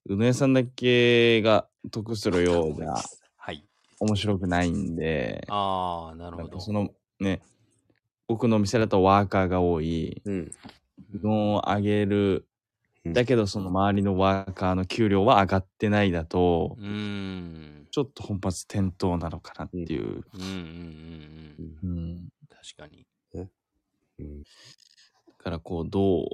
[0.09, 2.94] どん屋さんだけが得するようじゃ
[3.36, 3.64] はい。
[4.00, 6.59] 面白くないんで、ああ、なるほど。
[6.59, 6.90] その
[7.20, 7.40] ね、
[8.33, 10.51] 僕の店だとワーカーが多い、うん。
[11.14, 12.47] うどんを上げる、
[13.05, 17.87] うんだけどその周りのワーカーの給料は上がってないだと、うーん。
[17.91, 20.05] ちょっと本末転倒なのかなっていう。
[20.05, 21.91] うんうんうんうん。
[21.91, 22.28] うん。
[22.49, 23.05] 確かに。
[23.35, 24.43] うん。
[24.43, 24.47] だ
[25.37, 26.28] からこう、どう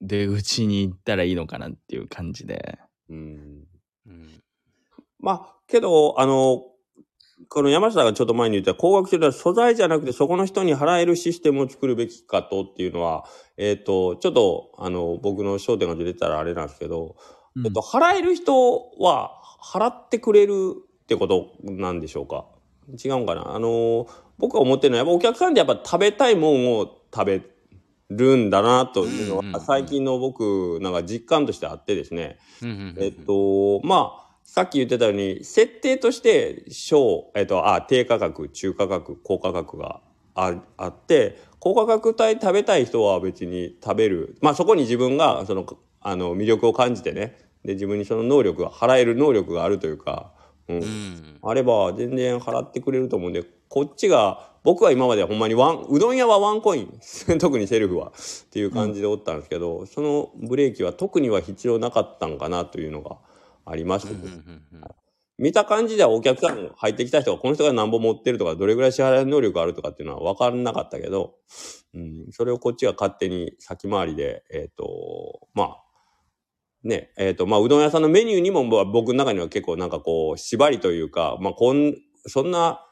[0.00, 2.78] 出口に行ったらいいのかなっていう感じで。
[3.10, 3.64] うん。
[4.06, 4.42] うん。
[5.18, 6.62] まあ、けど、あの、
[7.48, 13.24] この山下がちょっと前に言った高額するのは素材じゃなくてそこの人に払えるシステムを作るべきかとっていうのは、
[13.56, 17.16] えっ、と、ちょっと、あの、僕の焦点が出てたらあれなんですけど、
[17.64, 19.32] えっと、払える人は
[19.62, 22.44] 払ってくれるってことなんでしょうか？
[23.02, 23.54] 違うんかな？
[23.54, 24.06] あの、
[24.38, 27.42] 僕が思ってるのは、やっぱお客さんってやっぱ食べたいもんを食べ
[28.10, 32.38] るんだなというのうんうんうんは、最近の僕、なんか実感としてあってですね。
[32.62, 32.94] うんうんうん。
[32.98, 40.00] えっ、と、まあ、さっき言ってたように、設定として、小、えっ、と、あ、低価格、中価格、高価格が
[40.34, 44.38] ああって、高価格帯食べたい人は別に食べる。
[44.40, 45.66] まあ、そこに自分が、その、
[46.00, 50.32] あの、魅力を感じてね、で、自分にその能力が、払える能力があるというか、
[50.66, 50.76] うん。
[50.78, 51.38] うん。
[51.42, 56.98] あれば全然払ってくれると思うんで、こっちが、僕は今までほんまにワン、うどん屋はワンコイン、
[57.38, 63.18] 特にセルフは、っていう感じでおったんですけど、そのブレーキは特には必要なかったんかなというのが
[63.68, 64.64] ありまして、うんうんうん
[65.38, 71.36] 見た感じではお客さん入ってきた人がこの人が何本持ってるとか、どれぐらい支払い能力があるとかっていうのは分からなかったけど、
[71.94, 75.84] うん、それをこっちが勝手に先回りで、えっ、と、まあ、
[76.82, 81.94] ね、えっ、と、まあ、うどん屋さんのメニューにもまあ僕の中には結構なんかこう、縛りというか、まあ、こん、
[82.26, 82.84] そんな、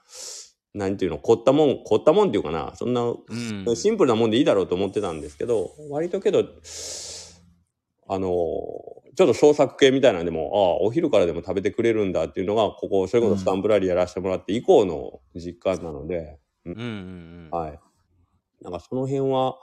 [0.73, 3.15] なんていうの、凝ったもん、凝ったもんっていうかな、そんな、う
[3.73, 3.77] ん。
[3.77, 6.45] シンプルなもんでいいだろうと思ってたんですけど、割とけど、
[8.09, 8.31] あの、
[9.17, 10.51] ちょっと創作系みたいなんでも、
[10.81, 16.73] ああ、お昼からでも食べてくれるんだっていうのが、ここ、それこそスタンプラリーやらせてもらって以降の実感なので、うん。
[16.73, 17.51] うんうん。
[17.51, 17.81] はい。
[18.63, 19.57] なんかその辺は、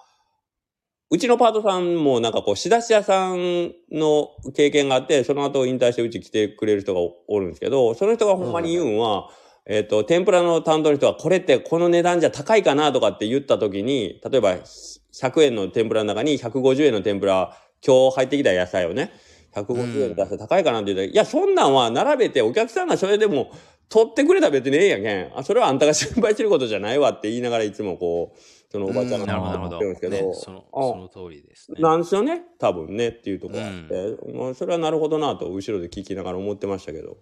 [1.12, 9.30] うちのパートさんもなんかこう、仕出し屋さんの経験があって、その後引退してうち来てくれる人がおおるんですけど、その人がほんまに言うんは、
[9.68, 12.92] えっ、と、天ぷらの担当の人が、これってこの値段じゃ高いかな？
[12.92, 19.12] とかって言った時に、例えば100円の天ぷらの中に150円の天ぷら、今日入ってきた野菜をね、
[19.54, 23.52] 150円出して高いかなって言ったら、いや、そんなんは並べてお客さんがそれでも
[23.90, 25.38] 取ってくれたら別にええやけん。
[25.38, 28.40] あ、それはあんたが心配してることじゃないわって言いながらいつもこう、
[28.72, 29.60] そのおばちゃんが。
[29.60, 31.80] 言ってるんですけど、ねその、あその通りですね。
[31.80, 37.18] なんですよね、多分ねっていうところがあって、もうそれはなるほどなと後ろで聞きながら思ってましたけど、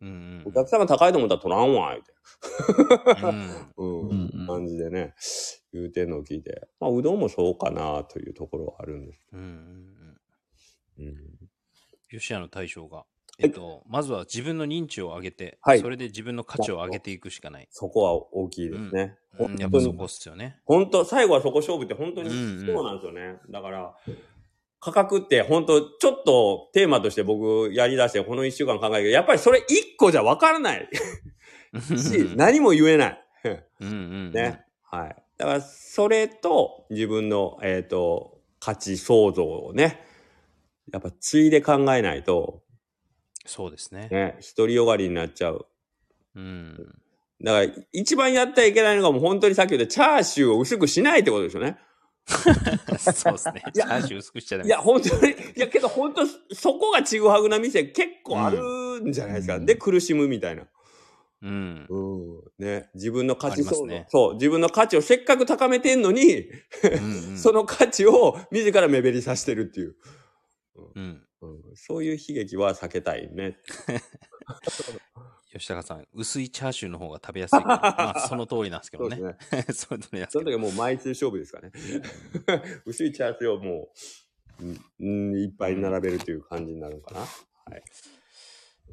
[0.00, 2.12] うんお客さんが高いと思ったら取らんわ、言うて。
[3.78, 4.08] うん。
[4.10, 4.30] うん。
[4.40, 5.14] うん、感じでね、
[5.72, 9.28] 言うてんのを聞いて、まあ、うどんもそうかなというところはあるんです。
[9.32, 11.29] うんうんうん。
[12.12, 13.04] うん、吉谷の大将が、
[13.38, 17.68] えっと、まずは自分の認知を上げて、はいそれで自分の価値を上げていくしかない。
[17.70, 19.16] そこは大きいですね。
[19.38, 20.58] うん、やっぱそこっすよね。
[20.66, 23.38] 本当、最後はそこ勝負って本当にうんうんそうなんですよね。
[23.48, 23.94] だから、
[24.80, 30.88] 価格って本当、ちょっとテーマとして僕やり出してこの一週間考えるけど、やっぱりそれ一個じゃ分からない
[31.96, 33.24] し、何も言えない。
[33.80, 33.92] うんう
[34.28, 34.32] ん。
[34.32, 34.64] ね。
[34.82, 35.16] はい。
[35.38, 40.04] だから、それと自分の、えっ、と、価値創造をね、
[40.92, 42.62] やっぱついで考えないと、
[43.46, 44.08] そうですね。
[44.10, 45.66] ね、独りよがりになっちゃう。
[46.36, 46.76] うん。
[47.42, 51.78] だから、一番やってはいけないのがもう本当にさっき言ったチャーシューを薄くしないってことですよね。
[52.26, 53.62] そうですね。
[53.74, 54.68] いやチャーシュー薄くしちゃダメ。
[54.68, 56.22] いや、本当に、いや、けど本当、
[56.54, 59.56] そこがちぐはぐな店結構あるんじゃないですか。
[59.56, 60.66] うんで、苦しむみたいな。
[61.42, 61.86] うん。
[61.88, 62.64] うん。
[62.64, 62.90] ね。
[62.94, 64.34] 自分の価値創造、ありますねそう。
[64.34, 66.50] 自分の価値をせっかく高めてんのに、
[66.82, 69.96] うんうん その価値を自ら目減りさせてるっていう。
[70.94, 71.26] うん。
[71.42, 73.56] うん、そういう悲劇は避けたいね。
[75.52, 77.80] 吉高さん、薄いチャーシューの方が食べやすいから。
[78.14, 79.16] まあ、その通りなんですけどね。
[79.72, 80.26] そうですね。
[80.30, 81.72] その時はもう枚数勝負ですかね。
[82.86, 83.88] 薄いチャーシューをも
[84.60, 87.26] う、うん、うんいっぱい並べるという感じになるのかな。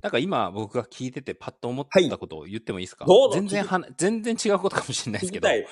[0.01, 5.47] なんか今僕が聞いててパッと思ったことを言ってもいいですか、どうぞ全然はな全然違うことかもしれないですけど。
[5.47, 5.65] はい。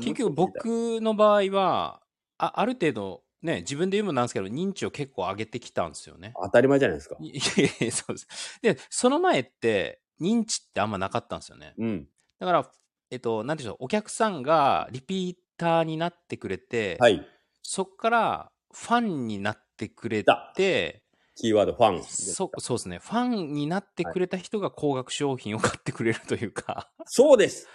[0.00, 2.02] 結局僕の場合は、
[2.38, 6.32] あある程度、ね、自分で言うのもなんですけど、認知を結構上げてきたんですよね。
[6.42, 7.16] 当たり前じゃないですか。
[7.20, 8.58] い やいやそうです。
[8.62, 11.74] で、その前って、認知ってあんまなかったんですよね。
[11.76, 12.08] うん。
[12.38, 12.70] だから、
[13.10, 17.26] えっと、なんていうんでしょう、お客さんがリピーターになってくれて、はい。
[17.62, 21.02] そこからファンになってくれだて、
[21.36, 22.02] キーワード、ファン。
[22.02, 27.68] そそうですね、ファンになってくれた人が高額商品を買ってくれるというか、そうです。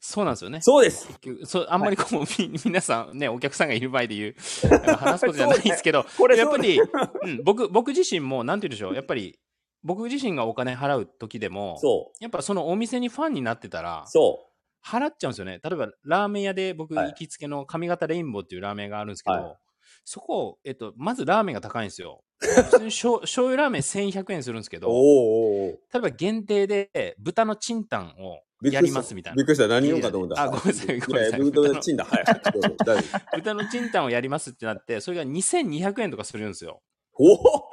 [0.00, 0.60] そうなんですよね。
[0.60, 1.08] そうです。
[1.44, 4.34] そうあんまりこう、み 皆さんね、お客さんがいる前で言う、
[4.96, 9.38] 話すことじゃないですけど、これやっぱり、うん、僕、僕自身も、なんて言うんでしょう、やっぱり、
[9.82, 14.04] 僕自身がお金払う時でも、そやっぱそのお店にファンになってたら
[14.84, 15.60] 払っちゃうんですよね。
[15.62, 19.56] 例えば、ラーメン屋で僕はい行きつけの上方レインボーっていうラーメンがあるんですけど、はい
[20.04, 22.22] そこ、えっと、まずラーメンが高いんですよ。
[22.40, 24.80] 普通に醤醤油ラーメン1100円するんですけう。
[24.80, 29.46] ど、例えば限定で豚のチンタンをやりますみたいなびっ。
[29.46, 29.68] くりした。
[29.68, 30.42] 何言うかと思った。
[30.42, 32.04] あごめんなさいごめんなさいやや僕とチンだ。
[32.04, 32.24] はい。
[33.36, 36.82] 豚のチンタンをやりますってなって、それが2200円とかするんですよ。
[37.14, 37.70] おお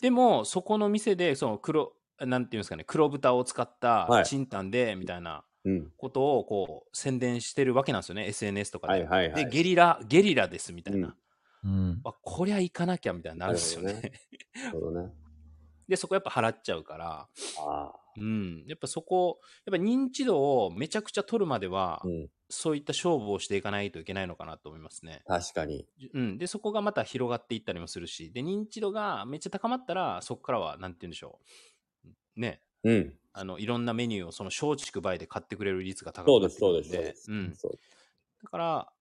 [0.00, 5.92] でも、そこの店で、その黒、なんていうんですかね、黒豚を使ったはいチンタンで、みたいなうん。
[5.98, 8.92] ことを、こう、宣伝してるわけなんですよね、SNS とかで。
[8.92, 11.08] はいはいはいで、ゲリラ、ゲリラです、みたいな。
[11.08, 11.14] うん
[11.62, 12.00] うん。
[12.04, 13.92] あ、こりゃ行かなきゃ、みたいになるんですよね。
[13.92, 14.12] なる
[14.64, 15.12] なるほどね。
[15.88, 17.28] で、そこやっぱ払っちゃうから、
[17.58, 18.64] あうん。
[18.66, 22.08] やっぱそこ、やっぱ認知度をめちゃくちゃ取るまでは、あ。
[22.08, 22.30] うん。
[22.48, 25.24] そういった勝負をしていかないといけないのかなと思いますね。
[25.24, 25.86] 確かに。
[26.14, 26.38] うん。
[26.38, 31.40] で、そこがまた広がっていったりもするし、で、認知度がめっちゃ高まったら、そこからは、なんて言うんでしょ
[32.36, 32.40] う。
[32.40, 32.62] ね。
[32.84, 33.20] うん。
[33.34, 36.90] あの、いろんなメニューをその松竹梅で買ってくれる率が高そうです、くなってくるそうんです。
[36.90, 37.32] そうです。
[37.32, 37.58] うん。
[38.44, 38.92] だから、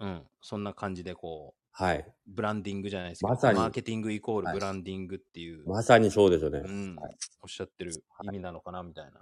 [0.00, 0.28] うん。
[0.42, 2.04] そんな感じで、こう、はい。
[2.26, 6.62] ブランディングじゃないですけど、まさにマーケティングイコーはいルブランディングっていう、まさにそうですよね。
[6.64, 7.92] うんはい、おっしゃってる
[8.24, 9.12] 意味なのかな、みたいな。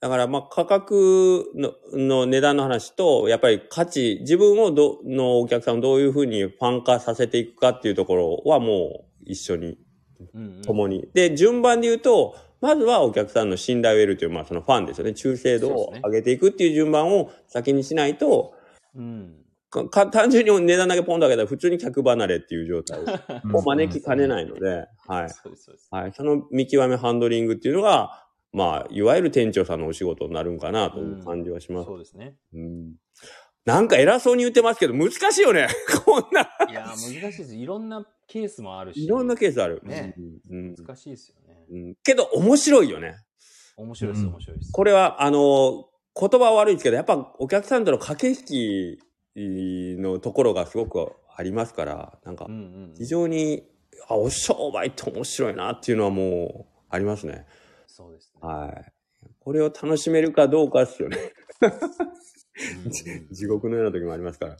[0.00, 9.76] だから、まあ、価格のの値段の話と、やっぱり価値、自分をどのお客さんをどういうふうにファン化させていくかっていうところはもう一緒に、
[10.34, 11.06] うんうん共に。
[11.12, 15.12] で、順番で言うと、まずはお客さんの信頼を得るという、まあ、そのファンですよね。
[15.12, 18.54] 忠誠度を上げていくっていう順番を先にしないと、
[18.94, 19.34] うん。
[19.34, 23.04] かか単純に値段だけポンと上げたら普通に客離れっていう状態を
[23.62, 25.30] 招きかねないので、はい。
[25.30, 25.88] そうです、そうです。
[25.90, 26.12] はい。
[26.12, 31.86] その見極めハンドリングっていうのが、まあ、いわゆる店長さんのお仕事になるんかなという感じはします。
[31.86, 32.36] そうですね。
[32.52, 32.94] うん
[33.66, 35.68] なんか偉そうに言ってますけど、難しいよね。
[36.04, 36.40] こんな。
[36.68, 37.54] いやー、難しいです。
[37.54, 39.04] いろんなケースもあるし。
[39.04, 39.82] いろんなケースある。
[39.84, 40.14] ね
[40.48, 41.66] うん難しいですよね。
[41.70, 43.16] うんけど、面白いよね。
[43.76, 44.72] 面白いです、うん面白いです。
[44.72, 48.98] これは、あの、言葉は悪いですけど、やっぱお客さんとの駆け引き
[49.36, 52.56] のところがすごくありますから、なんかうん、う
[52.92, 52.94] ん。
[52.96, 53.64] 非常に、
[54.08, 57.46] あ、お商売って面白いなっていうのはもう、ありますね。
[57.86, 58.40] そうですね。
[58.48, 58.92] はい。
[59.38, 61.18] これを楽しめるかどうかですよね。
[61.62, 62.90] うんうん
[63.32, 64.56] 地獄のような時もありますから。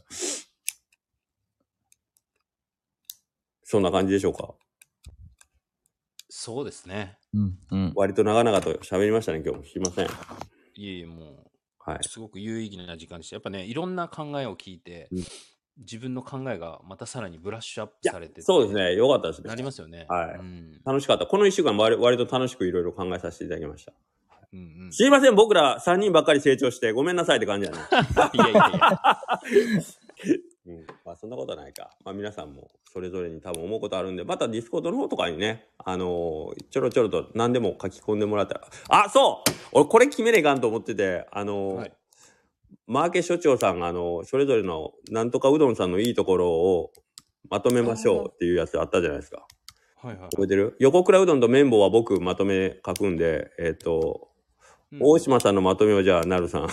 [3.63, 4.53] そんな感じでしょうか？
[6.29, 7.17] そうですね。
[7.33, 7.59] うん。
[7.69, 7.93] うん。
[7.95, 9.65] 割と長々と喋りましたね、今日も。
[9.65, 10.07] すいません。
[10.75, 11.50] いえいえ、も
[11.85, 11.97] はい。
[12.01, 13.35] う、すごく有意義な時間でした。
[13.35, 15.23] やっぱね、いろんな考えを聞いて、うん
[15.77, 18.93] 自分の考えがまたさらにブラッシュアップされててそうですね。
[18.93, 19.47] よかったですね。
[19.47, 20.05] なりますよね。
[20.09, 20.81] はいうん。
[20.85, 21.25] 楽しかった。
[21.25, 23.93] この一週間割割と楽しくいろいろ考えさせていただきました。
[24.53, 24.91] うんうん。
[24.91, 27.79] すいません、僕ら3人ばっかり成長してごめんなさいって感じだね。
[28.33, 29.09] いやいやいや。
[30.67, 30.85] うん。
[31.05, 31.91] まあそんなことないか。
[32.03, 38.67] まあ皆さんもそれぞれに多分思うことあるんで、またディスコードの方とかにね、あのーちょろちょろと何でも書き込んでもらったら。
[38.89, 41.93] あ、そう俺これ決めないかんと思ってて、あのーはい
[42.87, 46.91] マーケ所長さんが、あの、それぞれのなんとかうどんさんのいいところを
[47.49, 49.45] まとめましょうっていうやつあったじゃないですか。
[50.01, 50.29] はいはい。
[50.31, 50.75] 覚えてる？
[50.79, 54.29] 横倉うどんと綿棒は僕まとめ書くんで、えっ、と、
[54.91, 56.67] うん大島さんのまとめをじゃあ、なるさん。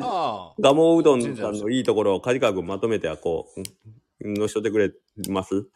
[0.00, 4.92] ああ、ガモうどんさんのいいところを梶川君まとめてはこう、うんのしとってくれ
[5.28, 5.66] ます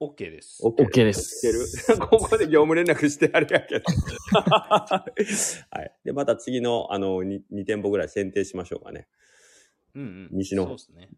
[0.00, 0.62] ？OK です。
[0.64, 1.52] ?OK ですい
[1.88, 3.84] けるここで業務連絡してあれやけど。
[4.40, 5.04] は
[5.82, 5.92] い。
[6.04, 9.06] で、また次の、あの、2, 2店舗ぐらい選定しましょうかね。
[9.94, 10.28] うんうん。
[10.32, 11.10] 西のそうですね。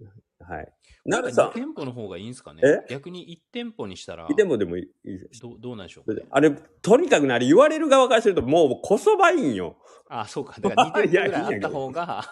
[0.45, 0.73] はい。
[1.07, 2.63] なか2るさん、店舗の方がいいんですかね？
[2.65, 2.87] え？
[2.89, 5.19] 逆に1店舗にしたら、2店舗でもいい？
[5.19, 5.41] です。
[5.41, 6.51] どどうなんでしょうか、ね、あれ、
[6.83, 9.77] とにかくね、あれ言われる側からするともうこそばいいんよ。
[10.09, 10.55] あ、そうか。
[10.61, 12.25] だから2店舗ぐらい あった方が、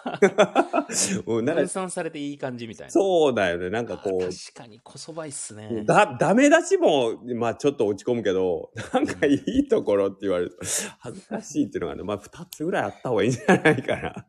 [1.25, 2.91] 分散されていい感じみたいな。
[2.91, 3.69] そうだよね。
[3.69, 5.83] なんかこあう、確かにこそばいっすね。
[5.85, 10.57] だ、ダメ出しも、まあちょっと落ち込むけど、なんかいいところって言われると、
[10.99, 14.27] 恥ずかしいっていうのがね、まあ二つぐらいあった方がいいんじゃないかな。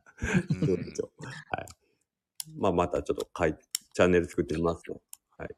[0.50, 1.66] うん どうでしょうはい。
[2.56, 3.54] まあまたちょっと書い、
[3.94, 4.96] チャンネル作ってみますね。
[5.38, 5.48] はい。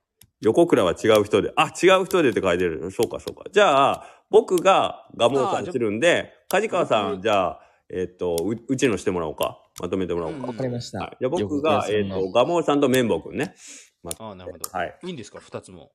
[0.42, 2.90] 横倉は違う人で、あ、違う人でって書いてる。
[2.92, 3.44] そうかそうか。
[3.50, 9.58] じゃあ、僕がガモーさんするんで、梶川さん、僕じゃあ、えっ、とう、うちのしてもらおうか？
[9.80, 10.38] まとめてもらおうか。
[10.38, 10.98] うんわかりました。
[10.98, 11.16] はい。
[11.20, 13.54] じゃあ僕が、えっ、と、ガモーさんと綿棒くんね。
[14.02, 14.70] まああ、なるほど。
[14.76, 14.98] はい。
[15.04, 15.92] いいんですか ?2 つも。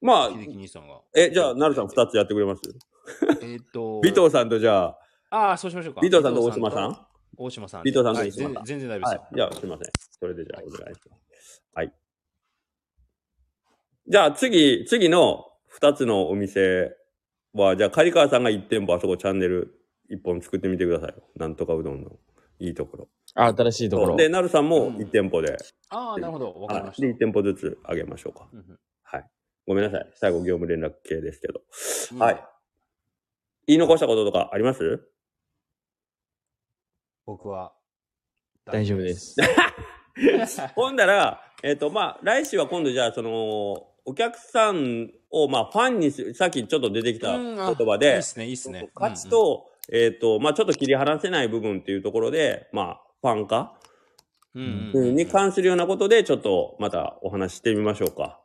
[0.00, 1.00] まあ、秀樹兄さんが。
[1.14, 2.62] え、じゃあ、なるさん二つやってくれます？
[3.42, 3.98] えっと。
[4.00, 4.98] 尾藤さんとじゃあ、
[5.30, 6.00] ああ、そうしましょうか。
[6.00, 7.06] 尾藤さんと大島さん？
[7.36, 7.80] 大島さん。
[7.82, 9.86] 尾藤さんとはい大島さん全全然大丈夫ですいじゃあ、すいません。
[10.18, 11.29] それでじゃあ、お願いします。
[11.74, 11.92] はい。
[14.08, 16.96] じゃあ、次、次の二つのお店
[17.52, 21.22] は、じゃあ、刈川さんが一店舗あそこチャンネル一本作ってみてくださいよ。
[21.36, 22.18] なんとかうどんの
[22.58, 23.08] いいところ。
[23.34, 24.16] あ、新しいところ。
[24.16, 25.56] で、なるさんもうん一店舗で、
[25.90, 26.52] ああ、なるほど。
[26.52, 28.48] わかりましはいで、一店舗ずつあげましょうか。
[28.50, 28.56] た。
[28.56, 29.30] うんはい。
[29.66, 30.10] ごめんなさい。
[30.14, 31.62] 最後、業務連絡系ですけど。
[32.12, 32.44] うんはい。。
[33.66, 35.00] 言い残したこととかあります？
[37.26, 37.72] 僕は。
[38.64, 39.14] 大丈夫で。
[39.14, 39.36] す。
[40.74, 48.90] ほんだら、えっ、と、まあ、来週は今度じゃあ、その、お客さんを、まあ、ファンにす、さっきちょっと出てきた言うんあ葉でいいっ、すね、いいっすね。
[48.94, 53.76] 価値と、えっ、と、まあ、ちょっと切り離せない部分っていうところで、まあ、ファン化？
[54.54, 58.40] うんうんうんうんに関するようなことで、ちょっとまたお話ししてみましょうか。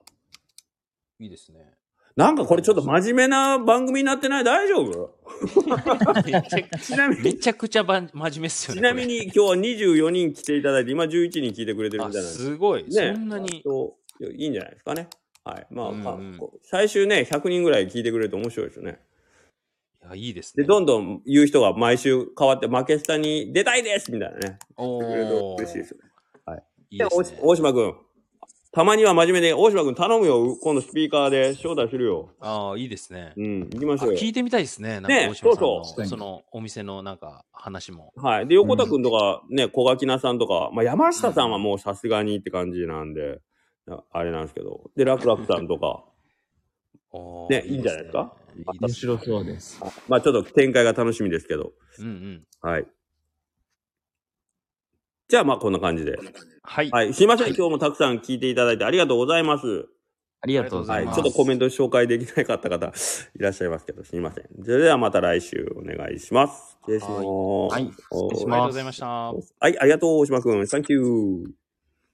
[1.19, 1.73] いいですね。
[2.15, 4.43] なんかこれちょっと真面目な番組になってない？
[4.45, 5.15] 大丈夫？
[6.23, 6.41] め
[6.79, 8.81] ちなみにめちゃくちゃばん真面目っすよね。
[8.81, 12.37] ちなみに今日は24人来ていただいて、今11人聞いてくれてるみたいなんです。
[12.45, 12.85] すごい。
[12.85, 13.61] ねそんなに。
[14.37, 15.09] いいんじゃないですかね。
[15.43, 15.67] はい。
[15.69, 18.97] まあ、うんうん最終ね、100人ぐらい聞いてくれると面白いですよね。
[20.05, 20.67] いや、いいですで、ね。
[20.69, 24.59] どんどん言う人が毎週変わって、負けスタに出たいですみたいなね。
[24.77, 24.99] お
[25.57, 26.63] 嬉しいですよね。
[26.91, 27.39] いいですね。
[27.41, 27.93] 大島くん。
[28.75, 30.57] たまには真面目で、大島くん頼むよ。
[30.61, 32.31] 今度スピーカーで招待するよ。
[32.41, 33.31] ああ、いいですね。
[33.37, 34.19] うん、行きましあょうよ。
[34.19, 34.95] 聞いてみたいですね。
[34.95, 38.11] なんかね大島さんのそうそうそのお店のなんか話も。
[38.17, 38.47] はい。
[38.47, 43.39] で、横田くんとか、ね、小垣菜さんとか、まあ、山下さんはもうさすがにって感じなんで、
[43.89, 44.91] ああれなんですけど。
[44.97, 46.03] で、楽々さんとか、
[47.49, 48.33] ねいいんじゃないですか？
[48.57, 49.81] いい面ですね白そうです。
[50.09, 51.71] まあ、ちょっと展開が楽しみですけど。
[51.99, 52.43] うんうん。
[52.59, 52.85] はい。
[55.29, 56.17] じゃあ、まあ、こんな感じで。
[56.65, 56.89] はい。
[56.89, 57.13] はい。
[57.13, 57.47] すいません。
[57.55, 59.87] 今日もたくさん聞いていただいてありがとうございます。
[60.41, 61.05] ありがとうござはいい。
[61.07, 61.21] ます。
[61.21, 62.91] ちょっとコメント紹介できなかった方い
[63.39, 64.45] らっしゃいますけど、すいません。
[64.63, 66.77] それではまた来週お願いします。
[66.83, 67.13] 失礼します。
[67.13, 69.07] はいお失礼しますありがとうございました。
[69.07, 70.67] はい、ありがとう、大島くん。
[70.67, 71.64] サンキュー。